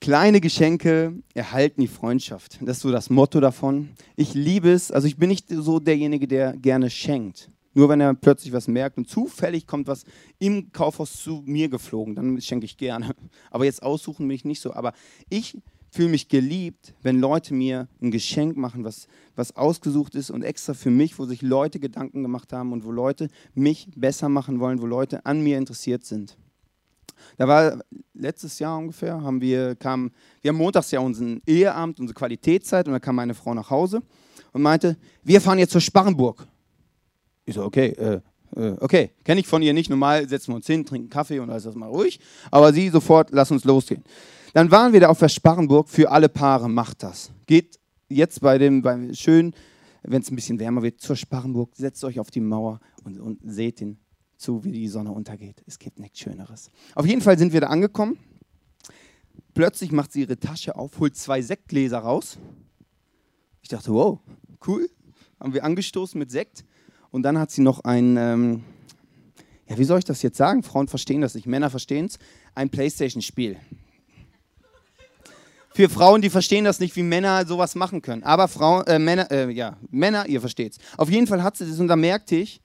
Kleine 0.00 0.40
Geschenke 0.40 1.14
erhalten 1.32 1.80
die 1.80 1.88
Freundschaft. 1.88 2.58
Das 2.60 2.76
ist 2.76 2.82
so 2.82 2.92
das 2.92 3.08
Motto 3.08 3.40
davon. 3.40 3.90
Ich 4.16 4.34
liebe 4.34 4.70
es, 4.70 4.90
also 4.90 5.06
ich 5.06 5.16
bin 5.16 5.30
nicht 5.30 5.46
so 5.48 5.80
derjenige, 5.80 6.28
der 6.28 6.54
gerne 6.56 6.90
schenkt. 6.90 7.50
Nur 7.72 7.88
wenn 7.88 8.00
er 8.00 8.14
plötzlich 8.14 8.52
was 8.52 8.68
merkt 8.68 8.98
und 8.98 9.08
zufällig 9.08 9.66
kommt 9.66 9.88
was 9.88 10.04
im 10.38 10.70
Kaufhaus 10.72 11.22
zu 11.22 11.42
mir 11.44 11.68
geflogen, 11.68 12.14
dann 12.14 12.40
schenke 12.40 12.66
ich 12.66 12.76
gerne. 12.76 13.14
Aber 13.50 13.64
jetzt 13.64 13.82
aussuchen 13.82 14.28
bin 14.28 14.36
ich 14.36 14.44
nicht 14.44 14.60
so. 14.60 14.72
Aber 14.72 14.92
ich 15.28 15.58
fühle 15.94 16.08
mich 16.08 16.28
geliebt, 16.28 16.92
wenn 17.02 17.20
Leute 17.20 17.54
mir 17.54 17.86
ein 18.02 18.10
Geschenk 18.10 18.56
machen, 18.56 18.82
was, 18.82 19.06
was 19.36 19.54
ausgesucht 19.54 20.16
ist 20.16 20.28
und 20.28 20.42
extra 20.42 20.74
für 20.74 20.90
mich, 20.90 21.16
wo 21.20 21.24
sich 21.24 21.40
Leute 21.40 21.78
Gedanken 21.78 22.24
gemacht 22.24 22.52
haben 22.52 22.72
und 22.72 22.84
wo 22.84 22.90
Leute 22.90 23.28
mich 23.54 23.88
besser 23.94 24.28
machen 24.28 24.58
wollen, 24.58 24.82
wo 24.82 24.86
Leute 24.86 25.24
an 25.24 25.40
mir 25.40 25.56
interessiert 25.56 26.04
sind. 26.04 26.36
Da 27.36 27.46
war 27.46 27.78
letztes 28.12 28.58
Jahr 28.58 28.76
ungefähr, 28.76 29.22
haben 29.22 29.40
wir, 29.40 29.76
kam, 29.76 30.10
wir 30.42 30.48
haben 30.48 30.56
montags 30.56 30.90
ja 30.90 30.98
unseren 30.98 31.40
Eheabend, 31.46 32.00
unsere 32.00 32.18
Qualitätszeit 32.18 32.88
und 32.88 32.92
da 32.92 32.98
kam 32.98 33.14
meine 33.14 33.34
Frau 33.34 33.54
nach 33.54 33.70
Hause 33.70 34.02
und 34.52 34.62
meinte, 34.62 34.96
wir 35.22 35.40
fahren 35.40 35.60
jetzt 35.60 35.70
zur 35.70 35.80
Sparrenburg. 35.80 36.44
Ich 37.44 37.54
so, 37.54 37.62
okay, 37.62 37.90
äh, 37.90 38.20
okay, 38.54 39.10
kenne 39.24 39.40
ich 39.40 39.46
von 39.46 39.62
ihr 39.62 39.72
nicht. 39.72 39.90
Normal 39.90 40.28
setzen 40.28 40.52
wir 40.52 40.56
uns 40.56 40.66
hin, 40.66 40.84
trinken 40.84 41.10
Kaffee 41.10 41.40
und 41.40 41.50
alles 41.50 41.64
das 41.64 41.74
mal 41.74 41.88
ruhig. 41.88 42.20
Aber 42.50 42.72
sie 42.72 42.88
sofort, 42.88 43.30
lass 43.32 43.50
uns 43.50 43.64
losgehen. 43.64 44.04
Dann 44.52 44.70
waren 44.70 44.92
wir 44.92 45.00
da 45.00 45.08
auf 45.08 45.18
der 45.18 45.28
Sparrenburg. 45.28 45.88
Für 45.88 46.10
alle 46.10 46.28
Paare 46.28 46.68
macht 46.68 47.02
das. 47.02 47.30
Geht 47.46 47.78
jetzt 48.08 48.40
bei 48.40 48.58
dem, 48.58 48.82
beim 48.82 49.12
schön, 49.14 49.54
wenn 50.02 50.22
es 50.22 50.30
ein 50.30 50.36
bisschen 50.36 50.60
wärmer 50.60 50.82
wird, 50.82 51.00
zur 51.00 51.16
Sparrenburg, 51.16 51.74
setzt 51.76 52.04
euch 52.04 52.20
auf 52.20 52.30
die 52.30 52.40
Mauer 52.40 52.80
und, 53.04 53.18
und 53.20 53.40
seht 53.42 53.80
ihn 53.80 53.98
zu, 54.36 54.62
wie 54.62 54.72
die 54.72 54.88
Sonne 54.88 55.10
untergeht. 55.10 55.62
Es 55.66 55.78
gibt 55.78 55.98
nichts 55.98 56.20
Schöneres. 56.20 56.70
Auf 56.94 57.06
jeden 57.06 57.22
Fall 57.22 57.38
sind 57.38 57.52
wir 57.52 57.62
da 57.62 57.68
angekommen. 57.68 58.18
Plötzlich 59.54 59.92
macht 59.92 60.12
sie 60.12 60.22
ihre 60.22 60.38
Tasche 60.38 60.76
auf, 60.76 60.98
holt 60.98 61.16
zwei 61.16 61.40
Sektgläser 61.40 61.98
raus. 61.98 62.38
Ich 63.62 63.68
dachte, 63.68 63.92
wow, 63.92 64.18
cool. 64.66 64.88
Haben 65.40 65.54
wir 65.54 65.64
angestoßen 65.64 66.18
mit 66.18 66.30
Sekt. 66.30 66.64
Und 67.14 67.22
dann 67.22 67.38
hat 67.38 67.52
sie 67.52 67.62
noch 67.62 67.84
ein, 67.84 68.16
ähm, 68.16 68.64
ja, 69.68 69.78
wie 69.78 69.84
soll 69.84 70.00
ich 70.00 70.04
das 70.04 70.20
jetzt 70.22 70.36
sagen? 70.36 70.64
Frauen 70.64 70.88
verstehen 70.88 71.20
das 71.20 71.36
nicht, 71.36 71.46
Männer 71.46 71.70
verstehen 71.70 72.06
es. 72.06 72.18
Ein 72.56 72.70
Playstation-Spiel 72.70 73.56
für 75.72 75.88
Frauen, 75.88 76.22
die 76.22 76.30
verstehen 76.30 76.64
das 76.64 76.80
nicht, 76.80 76.96
wie 76.96 77.04
Männer 77.04 77.46
sowas 77.46 77.76
machen 77.76 78.02
können. 78.02 78.24
Aber 78.24 78.48
Frauen, 78.48 78.84
äh, 78.88 78.98
Männer, 78.98 79.30
äh, 79.30 79.48
ja, 79.52 79.76
Männer, 79.92 80.26
ihr 80.26 80.40
versteht's. 80.40 80.78
Auf 80.96 81.08
jeden 81.08 81.28
Fall 81.28 81.44
hat 81.44 81.56
sie 81.56 81.68
das 81.68 81.78
und 81.78 81.86
da 81.86 81.94
merkte 81.94 82.34
ich, 82.34 82.60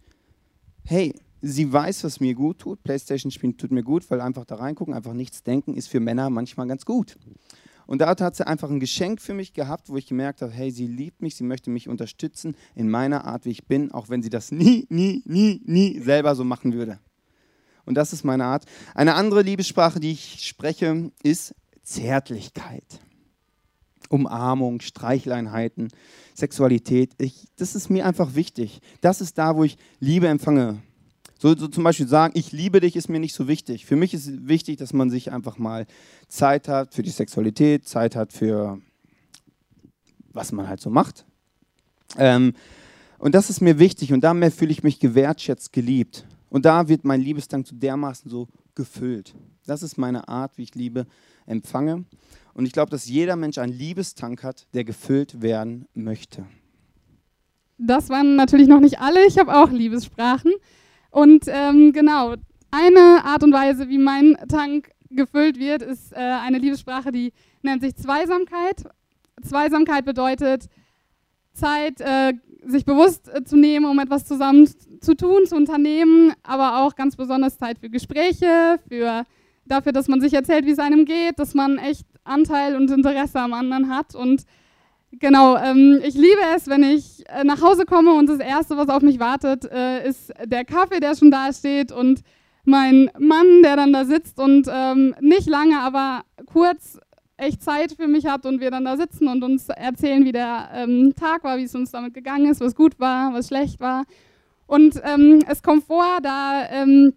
hey, 0.84 1.14
sie 1.44 1.72
weiß, 1.72 2.04
was 2.04 2.20
mir 2.20 2.34
gut 2.34 2.58
tut. 2.58 2.82
Playstation 2.82 3.32
spielen 3.32 3.56
tut 3.56 3.70
mir 3.70 3.84
gut, 3.84 4.10
weil 4.10 4.20
einfach 4.20 4.46
da 4.46 4.56
reingucken, 4.56 4.96
einfach 4.96 5.14
nichts 5.14 5.44
denken, 5.44 5.76
ist 5.76 5.90
für 5.90 6.00
Männer 6.00 6.32
manchmal 6.32 6.66
ganz 6.66 6.86
gut. 6.86 7.18
Und 7.90 8.02
dort 8.02 8.22
hat 8.22 8.36
sie 8.36 8.46
einfach 8.46 8.70
ein 8.70 8.80
Geschenk 8.80 9.20
für 9.20 9.34
mich 9.34 9.52
gehabt, 9.52 9.90
wo 9.90 9.98
ich 9.98 10.06
gemerkt 10.06 10.44
habe, 10.44 10.52
hey, 10.52 10.70
sie 10.70 10.86
liebt 10.86 11.24
mich, 11.24 11.36
sie 11.36 11.44
möchte 11.44 11.72
mich 11.72 11.90
unterstützen 11.90 12.56
in 12.76 12.88
meiner 12.88 13.26
Art, 13.26 13.46
wie 13.46 13.50
ich 13.50 13.66
bin, 13.66 13.92
auch 13.92 14.10
wenn 14.10 14.22
sie 14.22 14.30
das 14.30 14.52
nie, 14.52 14.86
nie, 14.90 15.24
nie, 15.26 15.60
nie 15.66 16.00
selber 16.00 16.36
so 16.36 16.44
machen 16.44 16.74
würde. 16.74 17.00
Und 17.86 17.96
das 17.96 18.14
ist 18.14 18.24
meine 18.24 18.46
Art. 18.46 18.66
Eine 18.94 19.16
andere 19.16 19.42
Liebessprache, 19.42 20.00
die 20.00 20.12
ich 20.12 20.46
spreche, 20.46 21.12
ist 21.24 21.56
Zärtlichkeit. 21.82 23.00
Umarmung, 24.10 24.82
Streichleinheiten, 24.82 25.88
Sexualität. 26.36 27.14
Ich, 27.18 27.48
das 27.56 27.74
ist 27.74 27.90
mir 27.90 28.06
einfach 28.06 28.36
wichtig. 28.36 28.82
Das 29.02 29.20
ist 29.20 29.36
da, 29.40 29.56
wo 29.56 29.64
ich 29.64 29.78
Liebe 30.00 30.28
empfange. 30.28 30.84
So, 31.42 31.56
so, 31.56 31.70
zum 31.70 31.86
Beispiel 31.86 32.08
sagen, 32.08 32.34
ich 32.36 32.52
liebe 32.52 32.82
dich, 32.82 32.98
ist 32.98 33.08
mir 33.08 33.20
nicht 33.20 33.34
so 33.34 33.48
wichtig. 33.48 33.86
Für 33.86 33.96
mich 33.96 34.14
ist 34.14 34.48
wichtig, 34.48 34.76
dass 34.78 34.92
man 34.92 35.10
sich 35.10 35.32
einfach 35.32 35.58
mal 35.58 35.88
Zeit 36.28 36.68
hat 36.68 36.94
für 36.94 37.02
die 37.02 37.10
Sexualität, 37.10 37.88
Zeit 37.88 38.18
hat 38.18 38.34
für 38.34 38.82
was 40.34 40.52
man 40.52 40.68
halt 40.68 40.82
so 40.82 40.90
macht. 40.90 41.26
Ähm, 42.18 42.54
und 43.20 43.36
das 43.36 43.50
ist 43.50 43.62
mir 43.62 43.80
wichtig 43.80 44.12
und 44.12 44.22
da 44.22 44.34
fühle 44.52 44.72
ich 44.72 44.84
mich 44.84 45.00
gewertschätzt, 45.00 45.72
geliebt. 45.72 46.26
Und 46.50 46.66
da 46.66 46.90
wird 46.90 47.06
mein 47.06 47.22
Liebesdank 47.22 47.66
so 47.66 47.76
dermaßen 47.76 48.30
so 48.30 48.50
gefüllt. 48.76 49.34
Das 49.66 49.82
ist 49.82 49.98
meine 49.98 50.28
Art, 50.28 50.58
wie 50.58 50.64
ich 50.64 50.76
Liebe 50.76 51.06
empfange. 51.46 52.04
Und 52.54 52.66
ich 52.66 52.74
glaube, 52.74 52.92
dass 52.92 53.08
jeder 53.08 53.38
Mensch 53.38 53.58
einen 53.60 53.74
Liebestank 53.74 54.44
hat, 54.44 54.68
der 54.74 54.84
gefüllt 54.84 55.42
werden 55.42 55.88
möchte. 55.94 56.46
Das 57.78 58.10
waren 58.10 58.36
natürlich 58.36 58.68
noch 58.68 58.82
nicht 58.82 59.00
alle. 59.00 59.26
Ich 59.26 59.38
habe 59.38 59.56
auch 59.56 59.70
Liebessprachen. 59.70 60.52
Und 61.12 61.46
ähm, 61.48 61.92
genau, 61.94 62.36
eine 62.72 63.24
Art 63.24 63.44
und 63.44 63.54
Weise, 63.54 63.90
wie 63.90 63.98
mein 63.98 64.38
Tank 64.48 64.92
gefüllt 65.10 65.60
wird, 65.60 65.82
ist 65.82 66.14
äh, 66.14 66.18
eine 66.18 66.60
Liebessprache, 66.60 67.12
die 67.12 67.34
nennt 67.62 67.82
sich 67.82 67.96
Zweisamkeit. 67.96 68.84
Zweisamkeit 69.42 70.06
bedeutet 70.06 70.68
Zeit, 71.54 72.00
äh, 72.02 72.34
sich 72.66 72.86
bewusst 72.86 73.30
äh, 73.34 73.44
zu 73.44 73.58
nehmen, 73.58 73.86
um 73.86 74.00
etwas 74.00 74.26
zusammen 74.26 74.70
zu 75.02 75.16
tun, 75.16 75.46
zu 75.46 75.56
unternehmen, 75.56 76.34
aber 76.44 76.84
auch 76.84 76.96
ganz 76.96 77.16
besonders 77.16 77.58
Zeit 77.58 77.80
für 77.80 77.90
Gespräche, 77.90 78.80
für 78.88 79.24
dafür, 79.66 79.92
dass 79.92 80.08
man 80.08 80.22
sich 80.22 80.34
erzählt, 80.34 80.66
wie 80.66 80.72
es 80.72 80.80
einem 80.80 81.06
geht, 81.06 81.40
dass 81.40 81.54
man 81.54 81.78
echt 81.78 82.06
Anteil 82.24 82.76
und 82.76 82.92
Interesse 82.92 83.40
am 83.40 83.54
anderen 83.54 83.90
hat. 83.90 84.16
Und 84.16 84.44
genau, 85.12 85.58
ähm, 85.58 86.02
ich 86.04 86.16
liebe 86.16 86.42
es, 86.56 86.68
wenn 86.68 86.84
ich 86.84 87.24
äh, 87.30 87.44
nach 87.44 87.62
Hause 87.62 87.86
komme 87.86 88.14
und 88.14 88.28
das 88.28 88.40
Erste, 88.40 88.78
was 88.78 88.90
auf 88.90 89.02
mich 89.02 89.20
wartet, 89.20 89.66
äh, 89.66 90.08
ist 90.08 90.34
der 90.46 90.66
Kaffee, 90.66 91.00
der 91.00 91.16
schon 91.16 91.32
da 91.32 91.52
steht 91.54 91.92
und 91.92 92.22
mein 92.66 93.10
Mann, 93.18 93.64
der 93.64 93.76
dann 93.76 93.94
da 93.94 94.06
sitzt 94.06 94.40
und 94.40 94.68
ähm, 94.72 95.16
nicht 95.20 95.50
lange, 95.50 95.80
aber 95.80 96.24
kurz 96.46 97.00
echt 97.38 97.64
Zeit 97.64 97.94
für 97.94 98.08
mich 98.08 98.26
hat 98.26 98.46
und 98.46 98.60
wir 98.60 98.70
dann 98.70 98.86
da 98.86 98.98
sitzen 98.98 99.28
und 99.28 99.44
uns 99.44 99.70
erzählen, 99.70 100.26
wie 100.26 100.32
der 100.32 100.70
ähm, 100.74 101.14
Tag 101.16 101.44
war, 101.44 101.58
wie 101.58 101.64
es 101.64 101.76
uns 101.76 101.92
damit 101.92 102.14
gegangen 102.14 102.50
ist, 102.52 102.62
was 102.62 102.76
gut 102.76 103.00
war, 103.00 103.34
was 103.34 103.48
schlecht 103.48 103.80
war. 103.80 104.04
Und 104.68 105.02
ähm, 105.04 105.40
es 105.48 105.64
kommt 105.64 105.86
vor, 105.86 106.20
da 106.22 106.64
ähm, 106.70 107.14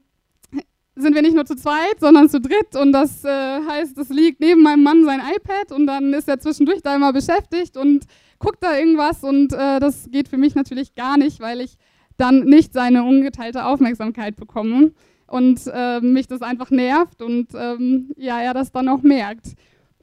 sind 0.94 1.14
wir 1.14 1.22
nicht 1.22 1.34
nur 1.34 1.46
zu 1.46 1.56
zweit, 1.56 2.00
sondern 2.00 2.28
zu 2.28 2.40
dritt. 2.40 2.76
Und 2.76 2.92
das 2.92 3.24
äh, 3.24 3.28
heißt, 3.28 3.96
es 3.98 4.08
liegt 4.10 4.40
neben 4.40 4.62
meinem 4.62 4.82
Mann 4.82 5.04
sein 5.04 5.20
iPad 5.20 5.72
und 5.72 5.86
dann 5.86 6.12
ist 6.12 6.28
er 6.28 6.38
zwischendurch 6.38 6.82
da 6.82 6.94
immer 6.94 7.12
beschäftigt 7.12 7.76
und 7.76 8.04
guckt 8.38 8.62
da 8.62 8.76
irgendwas. 8.76 9.24
Und 9.24 9.52
äh, 9.52 9.80
das 9.80 10.10
geht 10.10 10.28
für 10.28 10.36
mich 10.36 10.54
natürlich 10.54 10.94
gar 10.94 11.16
nicht, 11.16 11.40
weil 11.40 11.60
ich 11.60 11.76
dann 12.18 12.40
nicht 12.40 12.72
seine 12.74 13.04
ungeteilte 13.04 13.64
Aufmerksamkeit 13.64 14.36
bekomme 14.36 14.92
und 15.26 15.60
äh, 15.72 16.00
mich 16.00 16.26
das 16.26 16.42
einfach 16.42 16.70
nervt 16.70 17.22
und 17.22 17.48
ähm, 17.54 18.12
ja, 18.16 18.40
er 18.40 18.52
das 18.52 18.70
dann 18.70 18.88
auch 18.90 19.00
merkt. 19.02 19.54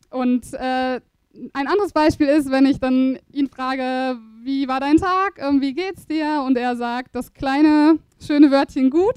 Und 0.09 0.53
äh, 0.53 0.99
ein 1.53 1.67
anderes 1.67 1.93
Beispiel 1.93 2.27
ist, 2.27 2.49
wenn 2.49 2.65
ich 2.65 2.79
dann 2.79 3.19
ihn 3.31 3.47
frage, 3.47 4.17
wie 4.41 4.67
war 4.67 4.79
dein 4.79 4.97
Tag, 4.97 5.37
ähm, 5.37 5.61
wie 5.61 5.73
geht's 5.73 6.07
dir? 6.07 6.43
Und 6.45 6.57
er 6.57 6.75
sagt 6.75 7.13
das 7.13 7.31
kleine, 7.31 7.99
schöne 8.19 8.49
Wörtchen 8.49 8.89
gut 8.89 9.15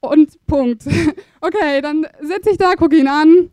und 0.00 0.46
Punkt. 0.46 0.84
Okay, 1.42 1.80
dann 1.80 2.06
sitze 2.20 2.50
ich 2.50 2.58
da, 2.58 2.74
gucke 2.74 2.98
ihn 2.98 3.08
an. 3.08 3.50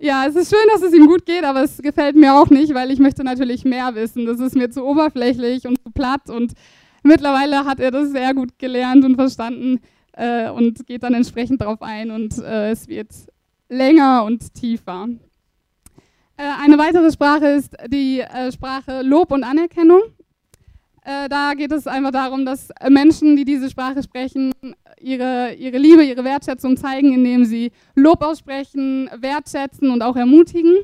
Ja, 0.00 0.24
es 0.26 0.34
ist 0.34 0.48
schön, 0.48 0.66
dass 0.72 0.80
es 0.80 0.94
ihm 0.94 1.06
gut 1.06 1.26
geht, 1.26 1.44
aber 1.44 1.62
es 1.62 1.76
gefällt 1.76 2.16
mir 2.16 2.34
auch 2.34 2.48
nicht, 2.48 2.72
weil 2.72 2.90
ich 2.90 2.98
möchte 2.98 3.22
natürlich 3.22 3.66
mehr 3.66 3.94
wissen. 3.94 4.24
Das 4.24 4.40
ist 4.40 4.56
mir 4.56 4.70
zu 4.70 4.82
oberflächlich 4.82 5.66
und 5.66 5.76
zu 5.82 5.90
platt 5.90 6.30
und 6.30 6.54
mittlerweile 7.02 7.66
hat 7.66 7.80
er 7.80 7.90
das 7.90 8.12
sehr 8.12 8.32
gut 8.32 8.58
gelernt 8.58 9.04
und 9.04 9.16
verstanden 9.16 9.80
äh, 10.12 10.48
und 10.48 10.86
geht 10.86 11.02
dann 11.02 11.12
entsprechend 11.12 11.60
darauf 11.60 11.82
ein 11.82 12.10
und 12.10 12.38
äh, 12.38 12.70
es 12.70 12.88
wird 12.88 13.10
länger 13.68 14.24
und 14.24 14.54
tiefer. 14.54 15.08
Äh, 16.38 16.44
eine 16.62 16.78
weitere 16.78 17.12
Sprache 17.12 17.46
ist 17.48 17.76
die 17.88 18.20
äh, 18.20 18.50
Sprache 18.52 19.02
Lob 19.02 19.32
und 19.32 19.44
Anerkennung. 19.44 20.00
Äh, 21.08 21.30
da 21.30 21.54
geht 21.54 21.72
es 21.72 21.86
einfach 21.86 22.10
darum, 22.10 22.44
dass 22.44 22.68
Menschen, 22.86 23.34
die 23.34 23.46
diese 23.46 23.70
Sprache 23.70 24.02
sprechen, 24.02 24.52
ihre, 25.00 25.54
ihre 25.54 25.78
Liebe, 25.78 26.04
ihre 26.04 26.22
Wertschätzung 26.22 26.76
zeigen, 26.76 27.14
indem 27.14 27.46
sie 27.46 27.72
Lob 27.94 28.22
aussprechen, 28.22 29.08
wertschätzen 29.16 29.90
und 29.90 30.02
auch 30.02 30.16
ermutigen. 30.16 30.74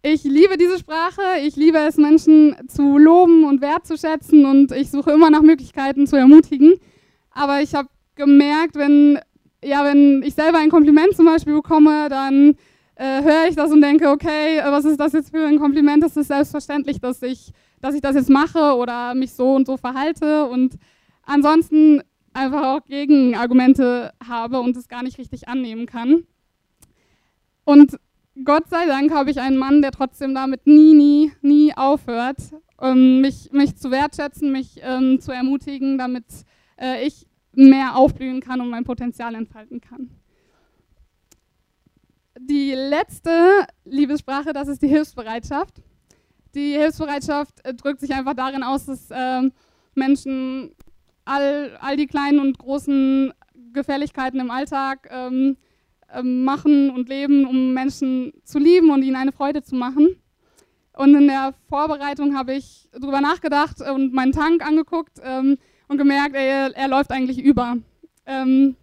Ich 0.00 0.24
liebe 0.24 0.56
diese 0.56 0.78
Sprache, 0.78 1.20
ich 1.44 1.54
liebe 1.56 1.76
es, 1.80 1.98
Menschen 1.98 2.56
zu 2.66 2.96
loben 2.96 3.44
und 3.44 3.60
wertzuschätzen 3.60 4.46
und 4.46 4.72
ich 4.72 4.90
suche 4.90 5.10
immer 5.10 5.28
nach 5.28 5.42
Möglichkeiten 5.42 6.06
zu 6.06 6.16
ermutigen. 6.16 6.76
Aber 7.30 7.60
ich 7.60 7.74
habe 7.74 7.90
gemerkt, 8.14 8.74
wenn, 8.76 9.18
ja, 9.62 9.84
wenn 9.84 10.22
ich 10.22 10.32
selber 10.32 10.60
ein 10.60 10.70
Kompliment 10.70 11.14
zum 11.14 11.26
Beispiel 11.26 11.52
bekomme, 11.52 12.08
dann 12.08 12.54
äh, 12.94 13.22
höre 13.22 13.48
ich 13.50 13.54
das 13.54 13.70
und 13.70 13.82
denke, 13.82 14.08
okay, 14.08 14.62
was 14.64 14.86
ist 14.86 14.98
das 14.98 15.12
jetzt 15.12 15.30
für 15.30 15.44
ein 15.44 15.58
Kompliment? 15.58 16.02
Es 16.04 16.16
ist 16.16 16.28
selbstverständlich, 16.28 17.00
dass 17.00 17.20
ich, 17.20 17.52
dass 17.80 17.94
ich 17.94 18.00
das 18.00 18.14
jetzt 18.14 18.30
mache 18.30 18.76
oder 18.76 19.14
mich 19.14 19.32
so 19.32 19.54
und 19.54 19.66
so 19.66 19.76
verhalte. 19.76 20.46
Und 20.46 20.76
ansonsten 21.22 22.02
einfach 22.32 22.62
auch 22.64 22.84
Gegenargumente 22.84 24.12
habe 24.26 24.60
und 24.60 24.76
es 24.76 24.88
gar 24.88 25.02
nicht 25.02 25.18
richtig 25.18 25.48
annehmen 25.48 25.86
kann. 25.86 26.24
Und 27.64 27.98
Gott 28.44 28.68
sei 28.68 28.86
Dank 28.86 29.12
habe 29.12 29.30
ich 29.30 29.40
einen 29.40 29.56
Mann, 29.56 29.82
der 29.82 29.90
trotzdem 29.90 30.34
damit 30.34 30.66
nie, 30.66 30.94
nie, 30.94 31.32
nie 31.42 31.74
aufhört, 31.76 32.38
ähm, 32.80 33.20
mich, 33.20 33.52
mich 33.52 33.76
zu 33.76 33.90
wertschätzen, 33.90 34.52
mich 34.52 34.80
ähm, 34.82 35.20
zu 35.20 35.32
ermutigen, 35.32 35.98
damit 35.98 36.24
äh, 36.80 37.04
ich 37.06 37.26
mehr 37.52 37.96
aufblühen 37.96 38.40
kann 38.40 38.60
und 38.60 38.70
mein 38.70 38.84
Potenzial 38.84 39.34
entfalten 39.34 39.80
kann. 39.80 40.10
Die 42.38 42.72
letzte 42.72 43.66
Liebessprache, 43.84 44.52
das 44.52 44.68
ist 44.68 44.82
die 44.82 44.88
Hilfsbereitschaft. 44.88 45.82
Die 46.54 46.72
Hilfsbereitschaft 46.72 47.64
äh, 47.64 47.74
drückt 47.74 48.00
sich 48.00 48.12
einfach 48.12 48.34
darin 48.34 48.62
aus, 48.62 48.86
dass 48.86 49.10
äh, 49.10 49.50
Menschen 49.94 50.74
all, 51.24 51.76
all 51.80 51.96
die 51.96 52.06
kleinen 52.06 52.40
und 52.40 52.58
großen 52.58 53.32
Gefährlichkeiten 53.72 54.40
im 54.40 54.50
Alltag 54.50 55.08
ähm, 55.12 55.56
ähm, 56.12 56.44
machen 56.44 56.90
und 56.90 57.08
leben, 57.08 57.46
um 57.46 57.72
Menschen 57.72 58.32
zu 58.44 58.58
lieben 58.58 58.90
und 58.90 59.02
ihnen 59.02 59.16
eine 59.16 59.32
Freude 59.32 59.62
zu 59.62 59.76
machen. 59.76 60.16
Und 60.92 61.14
in 61.14 61.28
der 61.28 61.54
Vorbereitung 61.68 62.36
habe 62.36 62.54
ich 62.54 62.88
darüber 62.92 63.20
nachgedacht 63.20 63.80
und 63.80 64.12
meinen 64.12 64.32
Tank 64.32 64.66
angeguckt 64.66 65.20
ähm, 65.22 65.56
und 65.88 65.98
gemerkt, 65.98 66.34
er, 66.34 66.76
er, 66.76 66.88
läuft 66.88 67.12
eigentlich 67.12 67.38
über. 67.38 67.76
Ähm, 68.26 68.76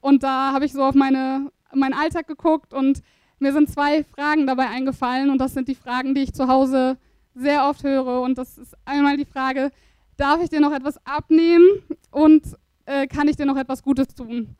und 0.00 0.22
da 0.22 0.52
habe 0.52 0.64
ich 0.64 0.72
so 0.72 0.82
auf 0.82 0.94
meine, 0.94 1.50
meinen 1.72 1.94
Alltag 1.94 2.26
geguckt 2.26 2.74
und 2.74 3.02
mir 3.38 3.52
sind 3.52 3.70
zwei 3.70 4.04
Fragen 4.04 4.46
dabei 4.46 4.68
eingefallen 4.68 5.30
und 5.30 5.38
das 5.38 5.54
sind 5.54 5.68
die 5.68 5.74
Fragen, 5.74 6.14
die 6.14 6.22
ich 6.22 6.32
zu 6.32 6.48
Hause 6.48 6.96
sehr 7.34 7.68
oft 7.68 7.84
höre. 7.84 8.22
Und 8.22 8.38
das 8.38 8.58
ist 8.58 8.74
einmal 8.84 9.16
die 9.16 9.26
Frage, 9.26 9.70
darf 10.16 10.42
ich 10.42 10.48
dir 10.48 10.60
noch 10.60 10.72
etwas 10.72 10.98
abnehmen 11.06 11.66
und 12.10 12.44
äh, 12.86 13.06
kann 13.06 13.28
ich 13.28 13.36
dir 13.36 13.46
noch 13.46 13.56
etwas 13.56 13.82
Gutes 13.82 14.08
tun? 14.14 14.56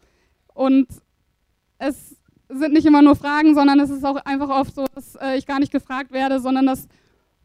Und 0.55 0.89
es 1.79 2.17
sind 2.49 2.73
nicht 2.73 2.87
immer 2.87 3.03
nur 3.03 3.17
Fragen, 3.17 3.55
sondern 3.55 3.81
es 3.81 3.91
ist 3.91 4.05
auch 4.05 4.17
einfach 4.25 4.49
oft 4.49 4.75
so, 4.75 4.87
dass 4.95 5.17
äh, 5.17 5.37
ich 5.37 5.47
gar 5.47 5.59
nicht 5.59 5.73
gefragt 5.73 6.13
werde, 6.13 6.41
sondern 6.41 6.67
dass 6.67 6.87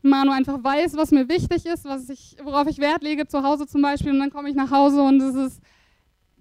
Manu 0.02 0.32
einfach 0.32 0.64
weiß, 0.64 0.96
was 0.96 1.12
mir 1.12 1.30
wichtig 1.30 1.66
ist, 1.66 1.86
was 1.86 2.10
ich, 2.10 2.38
worauf 2.44 2.68
ich 2.68 2.80
Wert 2.80 3.04
lege, 3.04 3.28
zu 3.28 3.44
Hause 3.44 3.68
zum 3.68 3.82
Beispiel. 3.82 4.12
Und 4.12 4.20
dann 4.20 4.32
komme 4.32 4.50
ich 4.50 4.56
nach 4.56 4.72
Hause 4.72 5.02
und 5.02 5.22
es 5.22 5.36
ist 5.36 5.62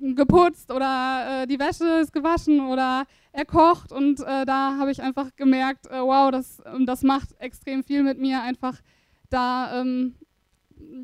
geputzt 0.01 0.71
oder 0.73 1.43
äh, 1.43 1.47
die 1.47 1.59
Wäsche 1.59 2.01
ist 2.01 2.13
gewaschen 2.13 2.61
oder 2.61 3.05
er 3.33 3.45
kocht. 3.45 3.93
Und 3.93 4.21
äh, 4.21 4.45
da 4.47 4.77
habe 4.79 4.91
ich 4.91 5.03
einfach 5.03 5.35
gemerkt, 5.37 5.87
äh, 5.87 6.01
wow, 6.01 6.31
das, 6.31 6.63
das 6.87 7.03
macht 7.03 7.35
extrem 7.39 7.85
viel 7.85 8.03
mit 8.03 8.19
mir, 8.19 8.43
einfach 8.43 8.81
da 9.29 9.81
ähm, 9.81 10.15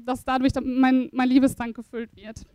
dass 0.05 0.25
dadurch 0.25 0.53
mein, 0.63 1.09
mein 1.13 1.29
Liebestank 1.29 1.77
gefüllt 1.77 2.15
wird. 2.17 2.47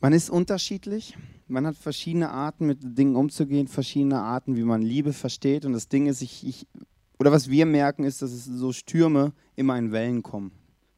Man 0.00 0.12
ist 0.12 0.30
unterschiedlich. 0.30 1.16
Man 1.46 1.66
hat 1.66 1.76
verschiedene 1.76 2.30
Arten, 2.30 2.66
mit 2.66 2.78
Dingen 2.98 3.14
umzugehen, 3.14 3.68
verschiedene 3.68 4.20
Arten, 4.20 4.56
wie 4.56 4.64
man 4.64 4.82
Liebe 4.82 5.12
versteht. 5.12 5.64
Und 5.64 5.74
das 5.74 5.88
Ding 5.88 6.06
ist, 6.06 6.22
ich, 6.22 6.46
ich, 6.46 6.66
oder 7.18 7.30
was 7.30 7.50
wir 7.50 7.66
merken, 7.66 8.04
ist, 8.04 8.22
dass 8.22 8.32
es 8.32 8.46
so 8.46 8.72
Stürme 8.72 9.32
immer 9.54 9.78
in 9.78 9.92
Wellen 9.92 10.22
kommen. 10.22 10.50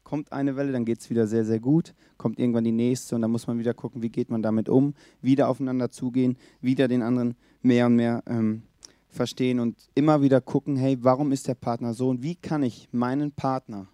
Kommt 0.05 0.31
eine 0.31 0.55
Welle, 0.55 0.71
dann 0.71 0.85
geht 0.85 1.01
es 1.01 1.09
wieder 1.09 1.27
sehr, 1.27 1.43
sehr 1.43 1.59
gut, 1.59 1.93
kommt 2.17 2.39
irgendwann 2.39 2.63
die 2.63 2.71
nächste 2.71 3.15
und 3.15 3.23
dann 3.23 3.31
muss 3.31 3.47
man 3.47 3.59
wieder 3.59 3.73
gucken, 3.73 4.01
wie 4.01 4.09
geht 4.09 4.29
man 4.29 4.41
damit 4.41 4.69
um, 4.69 4.93
wieder 5.21 5.49
aufeinander 5.49 5.91
zugehen, 5.91 6.37
wieder 6.61 6.87
den 6.87 7.01
anderen 7.01 7.35
mehr 7.61 7.87
und 7.87 7.97
mehr 7.97 8.23
ähm, 8.27 8.61
verstehen 9.09 9.59
und 9.59 9.75
immer 9.95 10.21
wieder 10.21 10.39
gucken, 10.39 10.77
hey, 10.77 10.97
warum 11.01 11.33
ist 11.33 11.47
der 11.47 11.55
Partner 11.55 11.93
so 11.93 12.09
und 12.09 12.23
wie 12.23 12.35
kann 12.35 12.63
ich 12.63 12.87
meinen 12.93 13.31
Partner 13.31 13.87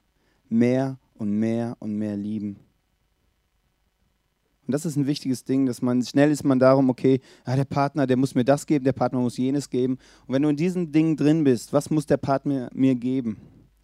mehr 0.50 1.00
und 1.15 1.32
mehr 1.32 1.78
und 1.80 1.95
mehr 1.95 2.17
lieben? 2.17 2.58
Und 4.67 4.74
das 4.74 4.86
ist 4.86 4.97
ein 4.97 5.08
wichtiges 5.08 5.43
Ding, 5.43 5.65
dass 5.65 5.82
man 5.82 6.04
schnell 6.04 6.30
ist 6.30 6.43
man 6.43 6.60
darum, 6.60 6.89
okay, 6.89 7.21
ja, 7.47 7.56
der 7.56 7.65
Partner, 7.65 8.06
der 8.06 8.17
muss 8.17 8.36
mir 8.36 8.45
das 8.45 8.65
geben, 8.65 8.86
der 8.86 8.93
Partner 8.93 9.19
muss 9.19 9.38
jenes 9.38 9.69
geben. 9.69 9.97
Und 10.28 10.34
wenn 10.34 10.41
du 10.41 10.50
in 10.50 10.56
diesen 10.56 10.91
Dingen 10.91 11.15
drin 11.17 11.43
bist, 11.43 11.74
was 11.74 11.89
muss 11.89 12.06
der 12.06 12.17
Partner 12.17 12.69
mir 12.74 12.95
geben? 12.95 13.38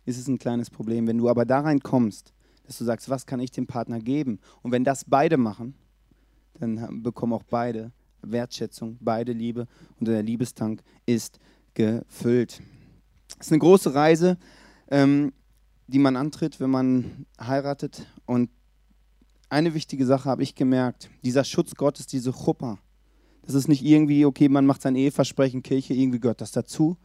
Ist 0.07 0.17
es 0.17 0.29
ein 0.29 0.39
kleines 0.39 0.69
Problem. 0.69 1.05
Wenn 1.05 1.17
du 1.17 1.27
aber 1.27 1.43
da 1.43 1.59
reinkommst, 1.59 2.31
dass 2.65 2.77
du 2.77 2.85
sagst, 2.85 3.09
was 3.09 3.25
kann 3.25 3.41
ich 3.41 3.51
dem 3.51 3.67
Partner 3.67 3.99
geben? 3.99 4.39
Und 4.61 4.71
wenn 4.71 4.85
das 4.85 5.03
beide 5.03 5.35
machen, 5.35 5.73
dann 6.53 7.03
bekommen 7.03 7.33
auch 7.33 7.43
beide 7.43 7.91
Wertschätzung, 8.21 8.97
beide 9.01 9.33
Liebe 9.33 9.67
und 9.99 10.07
der 10.07 10.23
Liebestank 10.23 10.81
ist 11.05 11.39
gefüllt. 11.73 12.61
Es 13.37 13.47
ist 13.47 13.51
eine 13.51 13.59
große 13.59 13.93
Reise, 13.93 14.37
ähm, 14.89 15.33
die 15.87 15.99
man 15.99 16.15
antritt, 16.15 16.61
wenn 16.61 16.69
man 16.69 17.25
heiratet. 17.37 18.07
Und 18.25 18.49
eine 19.49 19.73
wichtige 19.73 20.05
Sache 20.05 20.29
habe 20.29 20.41
ich 20.41 20.55
gemerkt, 20.55 21.09
dieser 21.25 21.43
Schutz 21.43 21.75
Gottes, 21.75 22.07
diese 22.07 22.31
Chuppa, 22.31 22.79
das 23.41 23.55
ist 23.55 23.67
nicht 23.67 23.83
irgendwie, 23.83 24.23
okay, 24.25 24.47
man 24.47 24.65
macht 24.65 24.83
sein 24.83 24.95
Eheversprechen, 24.95 25.63
Kirche, 25.63 25.93
irgendwie 25.93 26.21
gehört 26.21 26.39
das 26.39 26.53
dazu, 26.53 26.95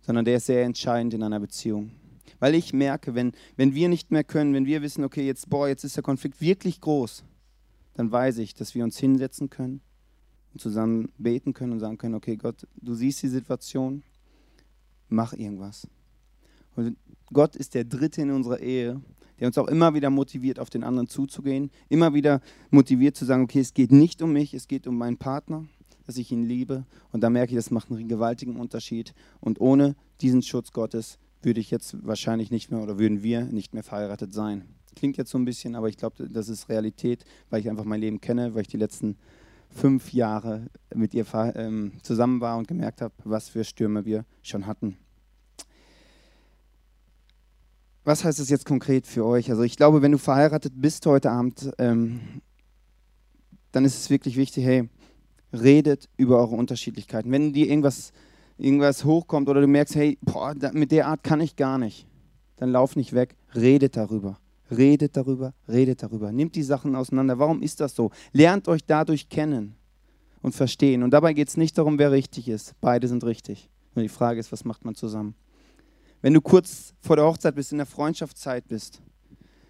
sondern 0.00 0.24
der 0.24 0.36
ist 0.36 0.46
sehr 0.46 0.62
entscheidend 0.62 1.12
in 1.12 1.24
einer 1.24 1.40
Beziehung. 1.40 1.90
Weil 2.38 2.54
ich 2.54 2.72
merke, 2.72 3.14
wenn, 3.14 3.32
wenn 3.56 3.74
wir 3.74 3.88
nicht 3.88 4.10
mehr 4.10 4.24
können, 4.24 4.54
wenn 4.54 4.66
wir 4.66 4.82
wissen, 4.82 5.04
okay, 5.04 5.26
jetzt, 5.26 5.48
boah, 5.48 5.68
jetzt 5.68 5.84
ist 5.84 5.96
der 5.96 6.02
Konflikt 6.02 6.40
wirklich 6.40 6.80
groß, 6.80 7.24
dann 7.94 8.12
weiß 8.12 8.38
ich, 8.38 8.54
dass 8.54 8.74
wir 8.74 8.84
uns 8.84 8.98
hinsetzen 8.98 9.50
können 9.50 9.80
und 10.52 10.60
zusammen 10.60 11.10
beten 11.18 11.54
können 11.54 11.72
und 11.72 11.80
sagen 11.80 11.98
können, 11.98 12.14
okay, 12.14 12.36
Gott, 12.36 12.66
du 12.76 12.94
siehst 12.94 13.22
die 13.22 13.28
Situation, 13.28 14.02
mach 15.08 15.32
irgendwas. 15.32 15.86
Und 16.76 16.96
Gott 17.32 17.56
ist 17.56 17.74
der 17.74 17.84
Dritte 17.84 18.22
in 18.22 18.30
unserer 18.30 18.60
Ehe, 18.60 19.00
der 19.40 19.48
uns 19.48 19.58
auch 19.58 19.68
immer 19.68 19.94
wieder 19.94 20.10
motiviert, 20.10 20.58
auf 20.58 20.70
den 20.70 20.84
anderen 20.84 21.08
zuzugehen, 21.08 21.70
immer 21.88 22.14
wieder 22.14 22.40
motiviert 22.70 23.16
zu 23.16 23.24
sagen, 23.24 23.42
okay, 23.44 23.60
es 23.60 23.74
geht 23.74 23.92
nicht 23.92 24.22
um 24.22 24.32
mich, 24.32 24.54
es 24.54 24.68
geht 24.68 24.86
um 24.86 24.96
meinen 24.96 25.18
Partner, 25.18 25.66
dass 26.06 26.16
ich 26.16 26.30
ihn 26.32 26.44
liebe. 26.44 26.84
Und 27.12 27.22
da 27.22 27.30
merke 27.30 27.52
ich, 27.52 27.56
das 27.56 27.70
macht 27.70 27.90
einen 27.90 28.08
gewaltigen 28.08 28.56
Unterschied. 28.56 29.14
Und 29.40 29.60
ohne 29.60 29.96
diesen 30.20 30.42
Schutz 30.42 30.72
Gottes 30.72 31.18
würde 31.46 31.60
ich 31.60 31.70
jetzt 31.70 32.06
wahrscheinlich 32.06 32.50
nicht 32.50 32.70
mehr 32.70 32.80
oder 32.82 32.98
würden 32.98 33.22
wir 33.22 33.44
nicht 33.44 33.72
mehr 33.72 33.82
verheiratet 33.82 34.34
sein. 34.34 34.66
Klingt 34.94 35.16
jetzt 35.16 35.30
so 35.30 35.38
ein 35.38 35.46
bisschen, 35.46 35.74
aber 35.74 35.88
ich 35.88 35.96
glaube, 35.96 36.28
das 36.28 36.50
ist 36.50 36.68
Realität, 36.68 37.24
weil 37.48 37.60
ich 37.60 37.70
einfach 37.70 37.84
mein 37.84 38.00
Leben 38.00 38.20
kenne, 38.20 38.54
weil 38.54 38.62
ich 38.62 38.68
die 38.68 38.76
letzten 38.76 39.16
fünf 39.70 40.12
Jahre 40.12 40.66
mit 40.94 41.14
ihr 41.14 41.24
ähm, 41.54 41.92
zusammen 42.02 42.42
war 42.42 42.58
und 42.58 42.68
gemerkt 42.68 43.00
habe, 43.00 43.14
was 43.24 43.48
für 43.48 43.64
Stürme 43.64 44.04
wir 44.04 44.26
schon 44.42 44.66
hatten 44.66 44.98
was 48.06 48.24
heißt 48.24 48.38
das 48.38 48.48
jetzt 48.50 48.64
konkret 48.64 49.04
für 49.04 49.24
euch? 49.24 49.50
Also 49.50 49.64
ich 49.64 49.76
glaube, 49.76 50.00
wenn 50.00 50.12
du 50.12 50.18
verheiratet 50.18 50.72
bist 50.76 51.04
heute 51.06 51.32
Abend, 51.32 51.72
ähm, 51.78 52.20
dann 53.72 53.84
ist 53.84 53.98
es 53.98 54.10
wirklich 54.10 54.36
wichtig, 54.36 54.64
hey, 54.64 54.88
redet 55.52 56.08
über 56.16 56.38
eure 56.38 56.54
Unterschiedlichkeiten. 56.54 57.32
Wenn 57.32 57.52
dir 57.52 57.66
irgendwas, 57.66 58.12
irgendwas 58.58 59.04
hochkommt 59.04 59.48
oder 59.48 59.60
du 59.60 59.66
merkst, 59.66 59.96
hey, 59.96 60.18
boah, 60.22 60.54
mit 60.72 60.92
der 60.92 61.06
Art 61.06 61.22
kann 61.22 61.40
ich 61.40 61.56
gar 61.56 61.78
nicht, 61.78 62.06
dann 62.56 62.70
lauf 62.70 62.96
nicht 62.96 63.12
weg, 63.12 63.36
redet 63.54 63.96
darüber. 63.96 64.38
Redet 64.70 65.16
darüber, 65.16 65.54
redet 65.68 66.02
darüber. 66.02 66.32
Nimmt 66.32 66.56
die 66.56 66.62
Sachen 66.64 66.96
auseinander. 66.96 67.38
Warum 67.38 67.62
ist 67.62 67.78
das 67.80 67.94
so? 67.94 68.10
Lernt 68.32 68.66
euch 68.66 68.84
dadurch 68.84 69.28
kennen 69.28 69.76
und 70.42 70.54
verstehen. 70.54 71.02
Und 71.02 71.12
dabei 71.12 71.34
geht 71.34 71.48
es 71.48 71.56
nicht 71.56 71.78
darum, 71.78 71.98
wer 71.98 72.10
richtig 72.10 72.48
ist. 72.48 72.74
Beide 72.80 73.06
sind 73.06 73.22
richtig. 73.22 73.68
Nur 73.94 74.02
die 74.02 74.08
Frage 74.08 74.40
ist, 74.40 74.50
was 74.50 74.64
macht 74.64 74.84
man 74.84 74.94
zusammen? 74.94 75.36
Wenn 76.20 76.34
du 76.34 76.40
kurz 76.40 76.94
vor 77.00 77.16
der 77.16 77.26
Hochzeit 77.26 77.54
bist, 77.54 77.70
in 77.70 77.78
der 77.78 77.86
Freundschaftszeit 77.86 78.66
bist, 78.66 79.00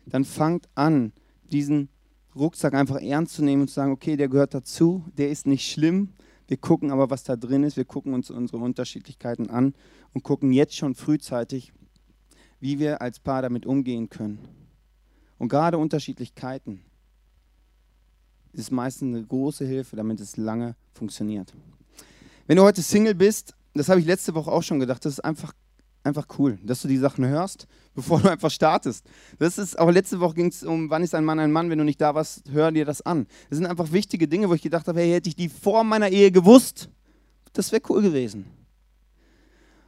dann 0.06 0.24
fangt 0.24 0.68
an, 0.74 1.12
diesen 1.52 1.88
Rucksack 2.34 2.74
einfach 2.74 3.00
ernst 3.00 3.34
zu 3.34 3.44
nehmen 3.44 3.62
und 3.62 3.68
zu 3.68 3.74
sagen, 3.74 3.92
okay, 3.92 4.16
der 4.16 4.28
gehört 4.28 4.54
dazu, 4.54 5.04
der 5.16 5.30
ist 5.30 5.46
nicht 5.46 5.70
schlimm. 5.70 6.14
Wir 6.48 6.56
gucken 6.56 6.90
aber, 6.90 7.10
was 7.10 7.24
da 7.24 7.36
drin 7.36 7.64
ist. 7.64 7.76
Wir 7.76 7.84
gucken 7.84 8.14
uns 8.14 8.30
unsere 8.30 8.58
Unterschiedlichkeiten 8.58 9.50
an 9.50 9.74
und 10.12 10.22
gucken 10.22 10.52
jetzt 10.52 10.76
schon 10.76 10.94
frühzeitig, 10.94 11.72
wie 12.60 12.78
wir 12.78 13.02
als 13.02 13.18
Paar 13.18 13.42
damit 13.42 13.66
umgehen 13.66 14.08
können. 14.08 14.38
Und 15.38 15.48
gerade 15.48 15.78
Unterschiedlichkeiten 15.78 16.82
ist 18.52 18.70
meistens 18.70 19.14
eine 19.14 19.26
große 19.26 19.66
Hilfe, 19.66 19.96
damit 19.96 20.20
es 20.20 20.36
lange 20.36 20.76
funktioniert. 20.94 21.52
Wenn 22.46 22.56
du 22.56 22.62
heute 22.62 22.80
Single 22.80 23.14
bist, 23.14 23.54
das 23.74 23.88
habe 23.88 24.00
ich 24.00 24.06
letzte 24.06 24.34
Woche 24.34 24.50
auch 24.50 24.62
schon 24.62 24.80
gedacht, 24.80 25.04
das 25.04 25.14
ist 25.14 25.24
einfach 25.24 25.52
einfach 26.06 26.26
cool, 26.38 26.58
dass 26.62 26.82
du 26.82 26.88
die 26.88 26.96
Sachen 26.96 27.26
hörst, 27.26 27.66
bevor 27.94 28.20
du 28.20 28.30
einfach 28.30 28.50
startest. 28.50 29.04
Das 29.38 29.58
ist, 29.58 29.78
auch 29.78 29.90
letzte 29.90 30.20
Woche 30.20 30.34
ging 30.34 30.46
es 30.46 30.62
um, 30.62 30.88
wann 30.88 31.02
ist 31.02 31.14
ein 31.14 31.24
Mann 31.24 31.38
ein 31.38 31.52
Mann, 31.52 31.68
wenn 31.70 31.78
du 31.78 31.84
nicht 31.84 32.00
da 32.00 32.14
warst, 32.14 32.50
hör 32.50 32.70
dir 32.72 32.84
das 32.84 33.02
an. 33.02 33.26
Das 33.50 33.58
sind 33.58 33.66
einfach 33.66 33.92
wichtige 33.92 34.28
Dinge, 34.28 34.48
wo 34.48 34.54
ich 34.54 34.62
gedacht 34.62 34.88
habe, 34.88 35.00
hey, 35.00 35.10
hätte 35.10 35.28
ich 35.28 35.36
die 35.36 35.48
vor 35.48 35.84
meiner 35.84 36.08
Ehe 36.08 36.30
gewusst, 36.30 36.88
das 37.52 37.72
wäre 37.72 37.82
cool 37.88 38.02
gewesen. 38.02 38.46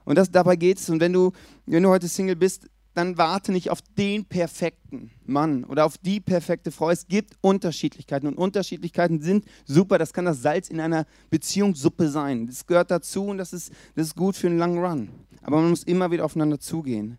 Und 0.04 0.16
das, 0.16 0.30
dabei 0.30 0.56
geht 0.56 0.78
es. 0.78 0.88
Und 0.88 1.00
wenn 1.00 1.12
du, 1.12 1.32
wenn 1.66 1.82
du 1.82 1.90
heute 1.90 2.08
Single 2.08 2.36
bist, 2.36 2.66
dann 2.94 3.16
warte 3.16 3.52
nicht 3.52 3.70
auf 3.70 3.80
den 3.96 4.24
perfekten 4.24 5.10
Mann 5.24 5.64
oder 5.64 5.84
auf 5.84 5.98
die 5.98 6.18
perfekte 6.18 6.72
Frau. 6.72 6.90
Es 6.90 7.06
gibt 7.06 7.34
Unterschiedlichkeiten 7.42 8.26
und 8.26 8.36
Unterschiedlichkeiten 8.36 9.20
sind 9.20 9.44
super. 9.66 9.98
Das 9.98 10.12
kann 10.12 10.24
das 10.24 10.42
Salz 10.42 10.68
in 10.68 10.80
einer 10.80 11.06
Beziehungssuppe 11.30 12.08
sein. 12.08 12.46
Das 12.46 12.66
gehört 12.66 12.90
dazu 12.90 13.26
und 13.26 13.38
das 13.38 13.52
ist, 13.52 13.70
das 13.94 14.08
ist 14.08 14.16
gut 14.16 14.34
für 14.34 14.48
einen 14.48 14.58
langen 14.58 14.84
Run. 14.84 15.10
Aber 15.42 15.60
man 15.60 15.70
muss 15.70 15.82
immer 15.84 16.10
wieder 16.10 16.24
aufeinander 16.24 16.60
zugehen. 16.60 17.18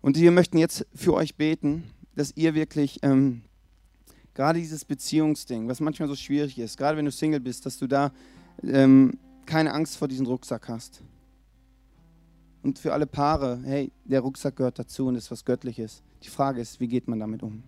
Und 0.00 0.16
wir 0.16 0.30
möchten 0.30 0.58
jetzt 0.58 0.86
für 0.94 1.14
euch 1.14 1.36
beten, 1.36 1.84
dass 2.14 2.32
ihr 2.36 2.54
wirklich 2.54 3.00
ähm, 3.02 3.42
gerade 4.34 4.58
dieses 4.58 4.84
Beziehungsding, 4.84 5.68
was 5.68 5.80
manchmal 5.80 6.08
so 6.08 6.14
schwierig 6.14 6.58
ist, 6.58 6.76
gerade 6.76 6.96
wenn 6.96 7.04
du 7.04 7.10
Single 7.10 7.40
bist, 7.40 7.66
dass 7.66 7.78
du 7.78 7.86
da 7.86 8.12
ähm, 8.62 9.18
keine 9.46 9.72
Angst 9.72 9.96
vor 9.96 10.08
diesem 10.08 10.26
Rucksack 10.26 10.68
hast. 10.68 11.02
Und 12.62 12.78
für 12.78 12.92
alle 12.92 13.06
Paare, 13.06 13.60
hey, 13.64 13.92
der 14.04 14.20
Rucksack 14.20 14.56
gehört 14.56 14.78
dazu 14.78 15.06
und 15.06 15.16
ist 15.16 15.30
was 15.30 15.44
Göttliches. 15.44 16.02
Die 16.22 16.28
Frage 16.28 16.60
ist, 16.60 16.80
wie 16.80 16.88
geht 16.88 17.08
man 17.08 17.20
damit 17.20 17.42
um? 17.42 17.62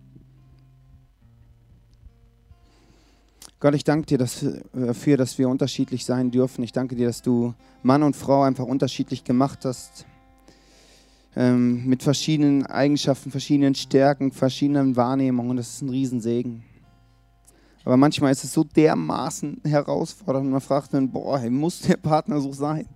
Gott, 3.61 3.75
ich 3.75 3.83
danke 3.83 4.05
dir 4.05 4.17
dafür, 4.17 5.17
dass 5.17 5.37
wir 5.37 5.49
unterschiedlich 5.49 6.05
sein 6.05 6.31
dürfen. 6.31 6.63
Ich 6.63 6.71
danke 6.71 6.95
dir, 6.95 7.07
dass 7.07 7.21
du 7.21 7.53
Mann 7.83 8.03
und 8.03 8.15
Frau 8.15 8.43
einfach 8.43 8.63
unterschiedlich 8.63 9.25
gemacht 9.25 9.65
hast. 9.65 10.05
Ähm, 11.35 11.85
mit 11.85 12.01
verschiedenen 12.01 12.65
Eigenschaften, 12.65 13.31
verschiedenen 13.31 13.75
Stärken, 13.75 14.31
verschiedenen 14.31 14.95
Wahrnehmungen. 14.95 15.57
Das 15.57 15.73
ist 15.73 15.81
ein 15.81 15.89
Riesensegen. 15.89 16.63
Aber 17.83 17.97
manchmal 17.97 18.31
ist 18.31 18.45
es 18.45 18.53
so 18.53 18.63
dermaßen 18.63 19.59
herausfordernd. 19.65 20.49
Man 20.49 20.61
fragt 20.61 20.93
dann, 20.93 21.11
boah, 21.11 21.41
muss 21.49 21.81
der 21.81 21.97
Partner 21.97 22.39
so 22.39 22.53
sein? 22.53 22.87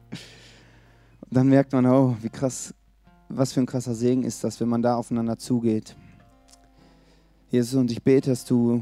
Und 1.21 1.35
dann 1.35 1.49
merkt 1.49 1.73
man, 1.73 1.85
oh, 1.87 2.15
wie 2.21 2.29
krass, 2.29 2.73
was 3.27 3.51
für 3.51 3.59
ein 3.59 3.65
krasser 3.65 3.95
Segen 3.95 4.23
ist 4.23 4.45
das, 4.45 4.61
wenn 4.61 4.69
man 4.69 4.81
da 4.81 4.95
aufeinander 4.95 5.37
zugeht. 5.37 5.97
Jesus, 7.49 7.73
und 7.75 7.91
ich 7.91 8.01
bete, 8.01 8.29
dass 8.29 8.45
du 8.45 8.81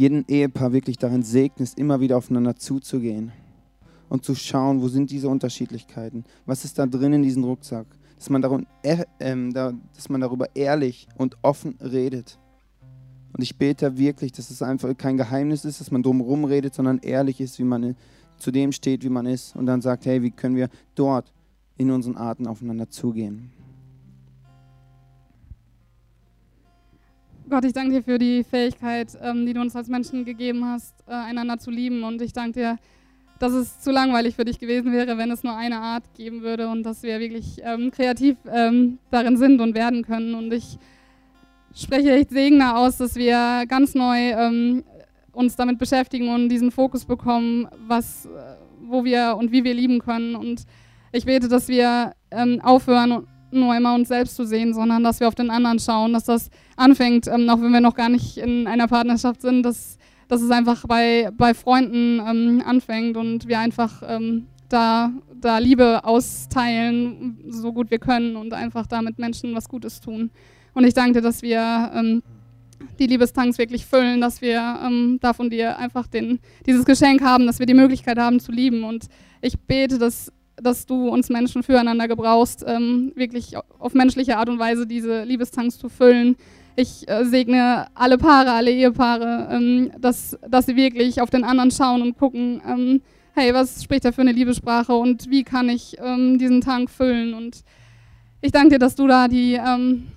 jeden 0.00 0.24
Ehepaar 0.28 0.72
wirklich 0.72 0.96
darin 0.96 1.22
segnest, 1.22 1.78
immer 1.78 2.00
wieder 2.00 2.16
aufeinander 2.16 2.56
zuzugehen 2.56 3.32
und 4.08 4.24
zu 4.24 4.34
schauen, 4.34 4.80
wo 4.80 4.88
sind 4.88 5.10
diese 5.10 5.28
Unterschiedlichkeiten, 5.28 6.24
was 6.46 6.64
ist 6.64 6.78
da 6.78 6.86
drin 6.86 7.12
in 7.12 7.22
diesem 7.22 7.44
Rucksack, 7.44 7.84
dass 8.16 8.30
man, 8.30 8.40
darum, 8.40 8.66
äh, 8.82 9.04
äh, 9.18 9.52
dass 9.52 10.08
man 10.08 10.22
darüber 10.22 10.46
ehrlich 10.56 11.06
und 11.18 11.36
offen 11.42 11.76
redet. 11.82 12.38
Und 13.34 13.42
ich 13.42 13.58
bete 13.58 13.98
wirklich, 13.98 14.32
dass 14.32 14.50
es 14.50 14.62
einfach 14.62 14.96
kein 14.96 15.18
Geheimnis 15.18 15.66
ist, 15.66 15.82
dass 15.82 15.90
man 15.90 16.02
drumherum 16.02 16.46
redet, 16.46 16.74
sondern 16.74 17.00
ehrlich 17.00 17.38
ist, 17.38 17.58
wie 17.58 17.64
man 17.64 17.94
zu 18.38 18.50
dem 18.50 18.72
steht, 18.72 19.04
wie 19.04 19.10
man 19.10 19.26
ist 19.26 19.54
und 19.54 19.66
dann 19.66 19.82
sagt, 19.82 20.06
hey, 20.06 20.22
wie 20.22 20.30
können 20.30 20.56
wir 20.56 20.70
dort 20.94 21.30
in 21.76 21.90
unseren 21.90 22.16
Arten 22.16 22.46
aufeinander 22.46 22.88
zugehen. 22.88 23.50
Gott, 27.50 27.64
ich 27.64 27.72
danke 27.72 27.96
dir 27.96 28.02
für 28.04 28.18
die 28.18 28.44
Fähigkeit, 28.44 29.08
ähm, 29.20 29.44
die 29.44 29.52
du 29.52 29.60
uns 29.60 29.74
als 29.74 29.88
Menschen 29.88 30.24
gegeben 30.24 30.64
hast, 30.64 30.94
äh, 31.08 31.12
einander 31.12 31.58
zu 31.58 31.72
lieben. 31.72 32.04
Und 32.04 32.22
ich 32.22 32.32
danke 32.32 32.52
dir, 32.52 32.78
dass 33.40 33.52
es 33.52 33.80
zu 33.80 33.90
langweilig 33.90 34.36
für 34.36 34.44
dich 34.44 34.60
gewesen 34.60 34.92
wäre, 34.92 35.18
wenn 35.18 35.32
es 35.32 35.42
nur 35.42 35.56
eine 35.56 35.80
Art 35.80 36.04
geben 36.14 36.42
würde 36.42 36.68
und 36.68 36.84
dass 36.84 37.02
wir 37.02 37.18
wirklich 37.18 37.60
ähm, 37.64 37.90
kreativ 37.90 38.36
ähm, 38.48 38.98
darin 39.10 39.36
sind 39.36 39.60
und 39.60 39.74
werden 39.74 40.04
können. 40.04 40.34
Und 40.34 40.52
ich 40.52 40.78
spreche 41.74 42.12
echt 42.12 42.30
Segen 42.30 42.62
aus, 42.62 42.98
dass 42.98 43.16
wir 43.16 43.64
ganz 43.66 43.96
neu 43.96 44.30
ähm, 44.30 44.84
uns 45.32 45.56
damit 45.56 45.78
beschäftigen 45.78 46.28
und 46.32 46.50
diesen 46.50 46.70
Fokus 46.70 47.04
bekommen, 47.04 47.66
was, 47.88 48.26
äh, 48.26 48.28
wo 48.82 49.04
wir 49.04 49.36
und 49.36 49.50
wie 49.50 49.64
wir 49.64 49.74
lieben 49.74 49.98
können. 49.98 50.36
Und 50.36 50.66
ich 51.10 51.24
bete, 51.24 51.48
dass 51.48 51.66
wir 51.66 52.12
ähm, 52.30 52.60
aufhören, 52.62 53.26
nur 53.52 53.76
immer 53.76 53.94
uns 53.94 54.08
selbst 54.08 54.36
zu 54.36 54.44
sehen, 54.44 54.74
sondern 54.74 55.02
dass 55.04 55.20
wir 55.20 55.28
auf 55.28 55.34
den 55.34 55.50
anderen 55.50 55.78
schauen, 55.78 56.12
dass 56.12 56.24
das 56.24 56.50
anfängt, 56.76 57.26
ähm, 57.26 57.48
auch 57.48 57.60
wenn 57.60 57.72
wir 57.72 57.80
noch 57.80 57.94
gar 57.94 58.08
nicht 58.08 58.38
in 58.38 58.66
einer 58.66 58.88
Partnerschaft 58.88 59.42
sind, 59.42 59.62
dass, 59.62 59.98
dass 60.28 60.42
es 60.42 60.50
einfach 60.50 60.86
bei, 60.86 61.30
bei 61.36 61.54
Freunden 61.54 62.20
ähm, 62.20 62.62
anfängt 62.64 63.16
und 63.16 63.48
wir 63.48 63.58
einfach 63.58 64.02
ähm, 64.06 64.46
da, 64.68 65.12
da 65.40 65.58
Liebe 65.58 66.04
austeilen, 66.04 67.38
so 67.48 67.72
gut 67.72 67.90
wir 67.90 67.98
können 67.98 68.36
und 68.36 68.54
einfach 68.54 68.86
damit 68.86 69.18
Menschen 69.18 69.54
was 69.54 69.68
Gutes 69.68 70.00
tun. 70.00 70.30
Und 70.74 70.84
ich 70.84 70.94
danke 70.94 71.14
dir, 71.14 71.22
dass 71.22 71.42
wir 71.42 71.90
ähm, 71.94 72.22
die 72.98 73.06
Liebestanks 73.06 73.58
wirklich 73.58 73.86
füllen, 73.86 74.20
dass 74.20 74.40
wir 74.40 74.80
ähm, 74.84 75.18
da 75.20 75.32
von 75.32 75.50
dir 75.50 75.78
einfach 75.78 76.06
den, 76.06 76.38
dieses 76.66 76.84
Geschenk 76.84 77.22
haben, 77.22 77.46
dass 77.46 77.58
wir 77.58 77.66
die 77.66 77.74
Möglichkeit 77.74 78.18
haben 78.18 78.40
zu 78.40 78.52
lieben. 78.52 78.84
Und 78.84 79.06
ich 79.40 79.58
bete, 79.58 79.98
dass 79.98 80.32
dass 80.62 80.86
du 80.86 81.08
uns 81.08 81.28
Menschen 81.28 81.62
füreinander 81.62 82.08
gebrauchst, 82.08 82.64
ähm, 82.66 83.12
wirklich 83.14 83.54
auf 83.78 83.94
menschliche 83.94 84.38
Art 84.38 84.48
und 84.48 84.58
Weise 84.58 84.86
diese 84.86 85.24
Liebestanks 85.24 85.78
zu 85.78 85.88
füllen. 85.88 86.36
Ich 86.76 87.08
äh, 87.08 87.24
segne 87.24 87.86
alle 87.94 88.18
Paare, 88.18 88.52
alle 88.52 88.70
Ehepaare, 88.70 89.48
ähm, 89.50 89.90
dass, 90.00 90.38
dass 90.48 90.66
sie 90.66 90.76
wirklich 90.76 91.20
auf 91.20 91.30
den 91.30 91.44
anderen 91.44 91.70
schauen 91.70 92.02
und 92.02 92.16
gucken, 92.16 92.62
ähm, 92.66 93.02
hey, 93.34 93.54
was 93.54 93.82
spricht 93.82 94.04
er 94.04 94.12
für 94.12 94.22
eine 94.22 94.32
Liebessprache 94.32 94.92
und 94.92 95.30
wie 95.30 95.44
kann 95.44 95.68
ich 95.68 95.96
ähm, 96.02 96.38
diesen 96.38 96.60
Tank 96.60 96.90
füllen? 96.90 97.34
Und 97.34 97.62
ich 98.40 98.52
danke 98.52 98.70
dir, 98.70 98.78
dass 98.78 98.94
du 98.94 99.06
da 99.06 99.28
die, 99.28 99.54
ähm, 99.54 100.08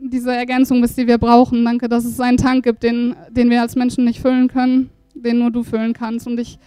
diese 0.00 0.34
Ergänzung 0.34 0.80
bist, 0.80 0.96
die 0.96 1.06
wir 1.06 1.18
brauchen. 1.18 1.64
Danke, 1.64 1.88
dass 1.88 2.04
es 2.04 2.20
einen 2.20 2.36
Tank 2.36 2.64
gibt, 2.64 2.82
den, 2.82 3.14
den 3.30 3.50
wir 3.50 3.62
als 3.62 3.76
Menschen 3.76 4.04
nicht 4.04 4.20
füllen 4.20 4.48
können, 4.48 4.90
den 5.14 5.38
nur 5.38 5.50
du 5.50 5.62
füllen 5.62 5.92
kannst. 5.92 6.26
Und 6.26 6.40
ich 6.40 6.58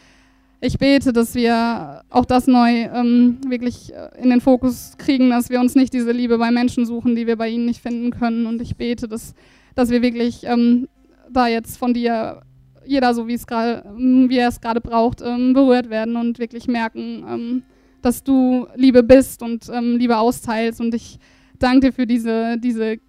ich 0.65 0.77
bete, 0.77 1.11
dass 1.11 1.35
wir 1.35 2.03
auch 2.09 2.23
das 2.23 2.47
neu 2.47 2.69
ähm, 2.69 3.37
wirklich 3.45 3.93
äh, 3.93 4.21
in 4.21 4.29
den 4.29 4.39
Fokus 4.39 4.93
kriegen, 4.97 5.29
dass 5.29 5.49
wir 5.49 5.59
uns 5.59 5.75
nicht 5.75 5.93
diese 5.93 6.13
Liebe 6.13 6.37
bei 6.37 6.51
Menschen 6.51 6.85
suchen, 6.85 7.15
die 7.15 7.27
wir 7.27 7.35
bei 7.35 7.49
ihnen 7.49 7.65
nicht 7.65 7.81
finden 7.81 8.11
können. 8.11 8.45
Und 8.45 8.61
ich 8.61 8.77
bete, 8.77 9.09
dass, 9.09 9.33
dass 9.75 9.89
wir 9.89 10.01
wirklich 10.01 10.45
ähm, 10.45 10.87
da 11.29 11.47
jetzt 11.47 11.77
von 11.77 11.93
dir, 11.93 12.43
jeder 12.85 13.13
so 13.13 13.27
wie 13.27 13.33
es 13.33 13.45
gerade, 13.45 13.83
ähm, 13.85 14.29
wie 14.29 14.37
er 14.37 14.47
es 14.47 14.61
gerade 14.61 14.79
braucht, 14.79 15.21
ähm, 15.21 15.51
berührt 15.51 15.89
werden 15.89 16.15
und 16.15 16.39
wirklich 16.39 16.67
merken, 16.67 17.25
ähm, 17.29 17.63
dass 18.01 18.23
du 18.23 18.65
Liebe 18.75 19.03
bist 19.03 19.43
und 19.43 19.69
ähm, 19.69 19.97
Liebe 19.97 20.17
austeilst. 20.17 20.79
Und 20.79 20.95
ich 20.95 21.19
danke 21.59 21.87
dir 21.87 21.93
für 21.93 22.07
diese, 22.07 22.57
diese 22.57 22.99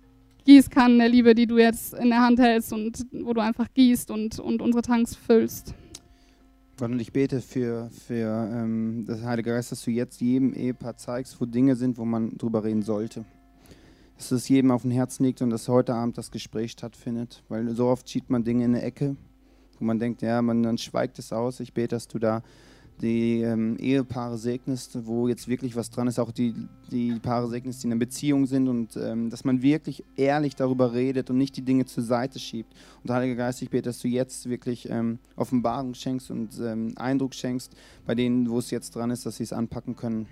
Gießkannen 0.44 0.98
der 0.98 1.08
Liebe, 1.08 1.36
die 1.36 1.46
du 1.46 1.58
jetzt 1.58 1.94
in 1.94 2.08
der 2.08 2.20
Hand 2.20 2.40
hältst 2.40 2.72
und 2.72 3.06
wo 3.12 3.32
du 3.32 3.40
einfach 3.40 3.68
gießt 3.72 4.10
und, 4.10 4.40
und 4.40 4.60
unsere 4.60 4.82
Tanks 4.82 5.14
füllst. 5.14 5.72
Gott, 6.76 6.90
und 6.90 6.98
ich 6.98 7.12
bete 7.12 7.40
für, 7.40 7.88
für 7.90 8.50
ähm, 8.52 9.04
das 9.06 9.22
Heilige 9.22 9.50
Geist, 9.50 9.70
dass 9.70 9.84
du 9.84 9.92
jetzt 9.92 10.20
jedem 10.20 10.52
Ehepaar 10.52 10.96
zeigst, 10.96 11.40
wo 11.40 11.46
Dinge 11.46 11.76
sind, 11.76 11.98
wo 11.98 12.04
man 12.04 12.36
drüber 12.36 12.64
reden 12.64 12.82
sollte. 12.82 13.24
Dass 14.16 14.32
es 14.32 14.48
jedem 14.48 14.72
auf 14.72 14.82
dem 14.82 14.90
Herzen 14.90 15.24
liegt 15.24 15.40
und 15.40 15.50
dass 15.50 15.68
heute 15.68 15.94
Abend 15.94 16.18
das 16.18 16.32
Gespräch 16.32 16.72
stattfindet. 16.72 17.44
Weil 17.48 17.68
so 17.76 17.86
oft 17.86 18.10
schiebt 18.10 18.28
man 18.28 18.42
Dinge 18.42 18.64
in 18.64 18.74
eine 18.74 18.82
Ecke, 18.82 19.16
wo 19.78 19.84
man 19.84 20.00
denkt, 20.00 20.22
ja, 20.22 20.42
man 20.42 20.64
dann 20.64 20.76
schweigt 20.76 21.20
es 21.20 21.32
aus. 21.32 21.60
Ich 21.60 21.74
bete, 21.74 21.94
dass 21.94 22.08
du 22.08 22.18
da 22.18 22.42
die 23.00 23.40
ähm, 23.40 23.76
Ehepaare 23.78 24.38
segnest, 24.38 25.06
wo 25.06 25.26
jetzt 25.26 25.48
wirklich 25.48 25.74
was 25.74 25.90
dran 25.90 26.06
ist, 26.06 26.18
auch 26.18 26.30
die, 26.30 26.54
die 26.90 27.18
Paare 27.18 27.48
segnest, 27.48 27.82
die 27.82 27.88
in 27.88 27.92
einer 27.92 27.98
Beziehung 27.98 28.46
sind 28.46 28.68
und 28.68 28.96
ähm, 28.96 29.30
dass 29.30 29.44
man 29.44 29.62
wirklich 29.62 30.04
ehrlich 30.16 30.54
darüber 30.54 30.94
redet 30.94 31.28
und 31.28 31.38
nicht 31.38 31.56
die 31.56 31.62
Dinge 31.62 31.86
zur 31.86 32.04
Seite 32.04 32.38
schiebt. 32.38 32.72
Und 33.02 33.10
Heiliger 33.10 33.34
Geist, 33.34 33.62
ich 33.62 33.70
bete, 33.70 33.88
dass 33.88 33.98
du 33.98 34.08
jetzt 34.08 34.48
wirklich 34.48 34.88
ähm, 34.88 35.18
Offenbarung 35.34 35.94
schenkst 35.94 36.30
und 36.30 36.58
ähm, 36.60 36.92
Eindruck 36.96 37.34
schenkst 37.34 37.72
bei 38.06 38.14
denen, 38.14 38.48
wo 38.48 38.58
es 38.58 38.70
jetzt 38.70 38.94
dran 38.94 39.10
ist, 39.10 39.26
dass 39.26 39.36
sie 39.38 39.44
es 39.44 39.52
anpacken 39.52 39.96
können. 39.96 40.28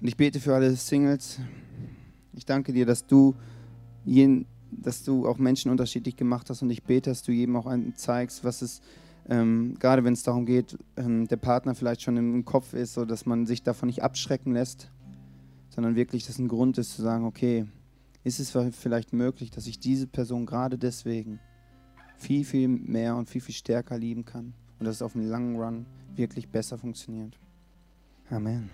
Und 0.00 0.08
ich 0.08 0.16
bete 0.16 0.40
für 0.40 0.54
alle 0.54 0.74
Singles. 0.76 1.38
Ich 2.34 2.44
danke 2.44 2.72
dir, 2.72 2.84
dass 2.84 3.06
du 3.06 3.34
jeden, 4.04 4.46
dass 4.70 5.04
du 5.04 5.26
auch 5.26 5.38
Menschen 5.38 5.70
unterschiedlich 5.70 6.16
gemacht 6.16 6.50
hast 6.50 6.60
und 6.60 6.70
ich 6.70 6.82
bete, 6.82 7.10
dass 7.10 7.22
du 7.22 7.32
jedem 7.32 7.56
auch 7.56 7.72
zeigst, 7.94 8.44
was 8.44 8.60
es 8.62 8.74
ist 8.74 8.82
ähm, 9.28 9.74
gerade 9.78 10.04
wenn 10.04 10.12
es 10.12 10.22
darum 10.22 10.46
geht, 10.46 10.76
ähm, 10.96 11.28
der 11.28 11.36
Partner 11.36 11.74
vielleicht 11.74 12.02
schon 12.02 12.16
im 12.16 12.44
Kopf 12.44 12.74
ist, 12.74 12.94
so 12.94 13.04
dass 13.04 13.26
man 13.26 13.46
sich 13.46 13.62
davon 13.62 13.86
nicht 13.86 14.02
abschrecken 14.02 14.52
lässt, 14.52 14.90
sondern 15.68 15.94
wirklich 15.94 16.26
das 16.26 16.38
ein 16.38 16.48
Grund 16.48 16.78
ist 16.78 16.94
zu 16.94 17.02
sagen, 17.02 17.24
okay, 17.24 17.66
ist 18.24 18.40
es 18.40 18.56
vielleicht 18.76 19.12
möglich, 19.12 19.50
dass 19.50 19.66
ich 19.66 19.80
diese 19.80 20.06
Person 20.06 20.46
gerade 20.46 20.78
deswegen 20.78 21.40
viel, 22.16 22.44
viel 22.44 22.68
mehr 22.68 23.16
und 23.16 23.28
viel, 23.28 23.40
viel 23.40 23.54
stärker 23.54 23.98
lieben 23.98 24.24
kann 24.24 24.54
und 24.78 24.86
dass 24.86 24.96
es 24.96 25.02
auf 25.02 25.12
dem 25.12 25.28
langen 25.28 25.56
Run 25.56 25.86
wirklich 26.14 26.48
besser 26.48 26.78
funktioniert. 26.78 27.38
Amen. 28.30 28.70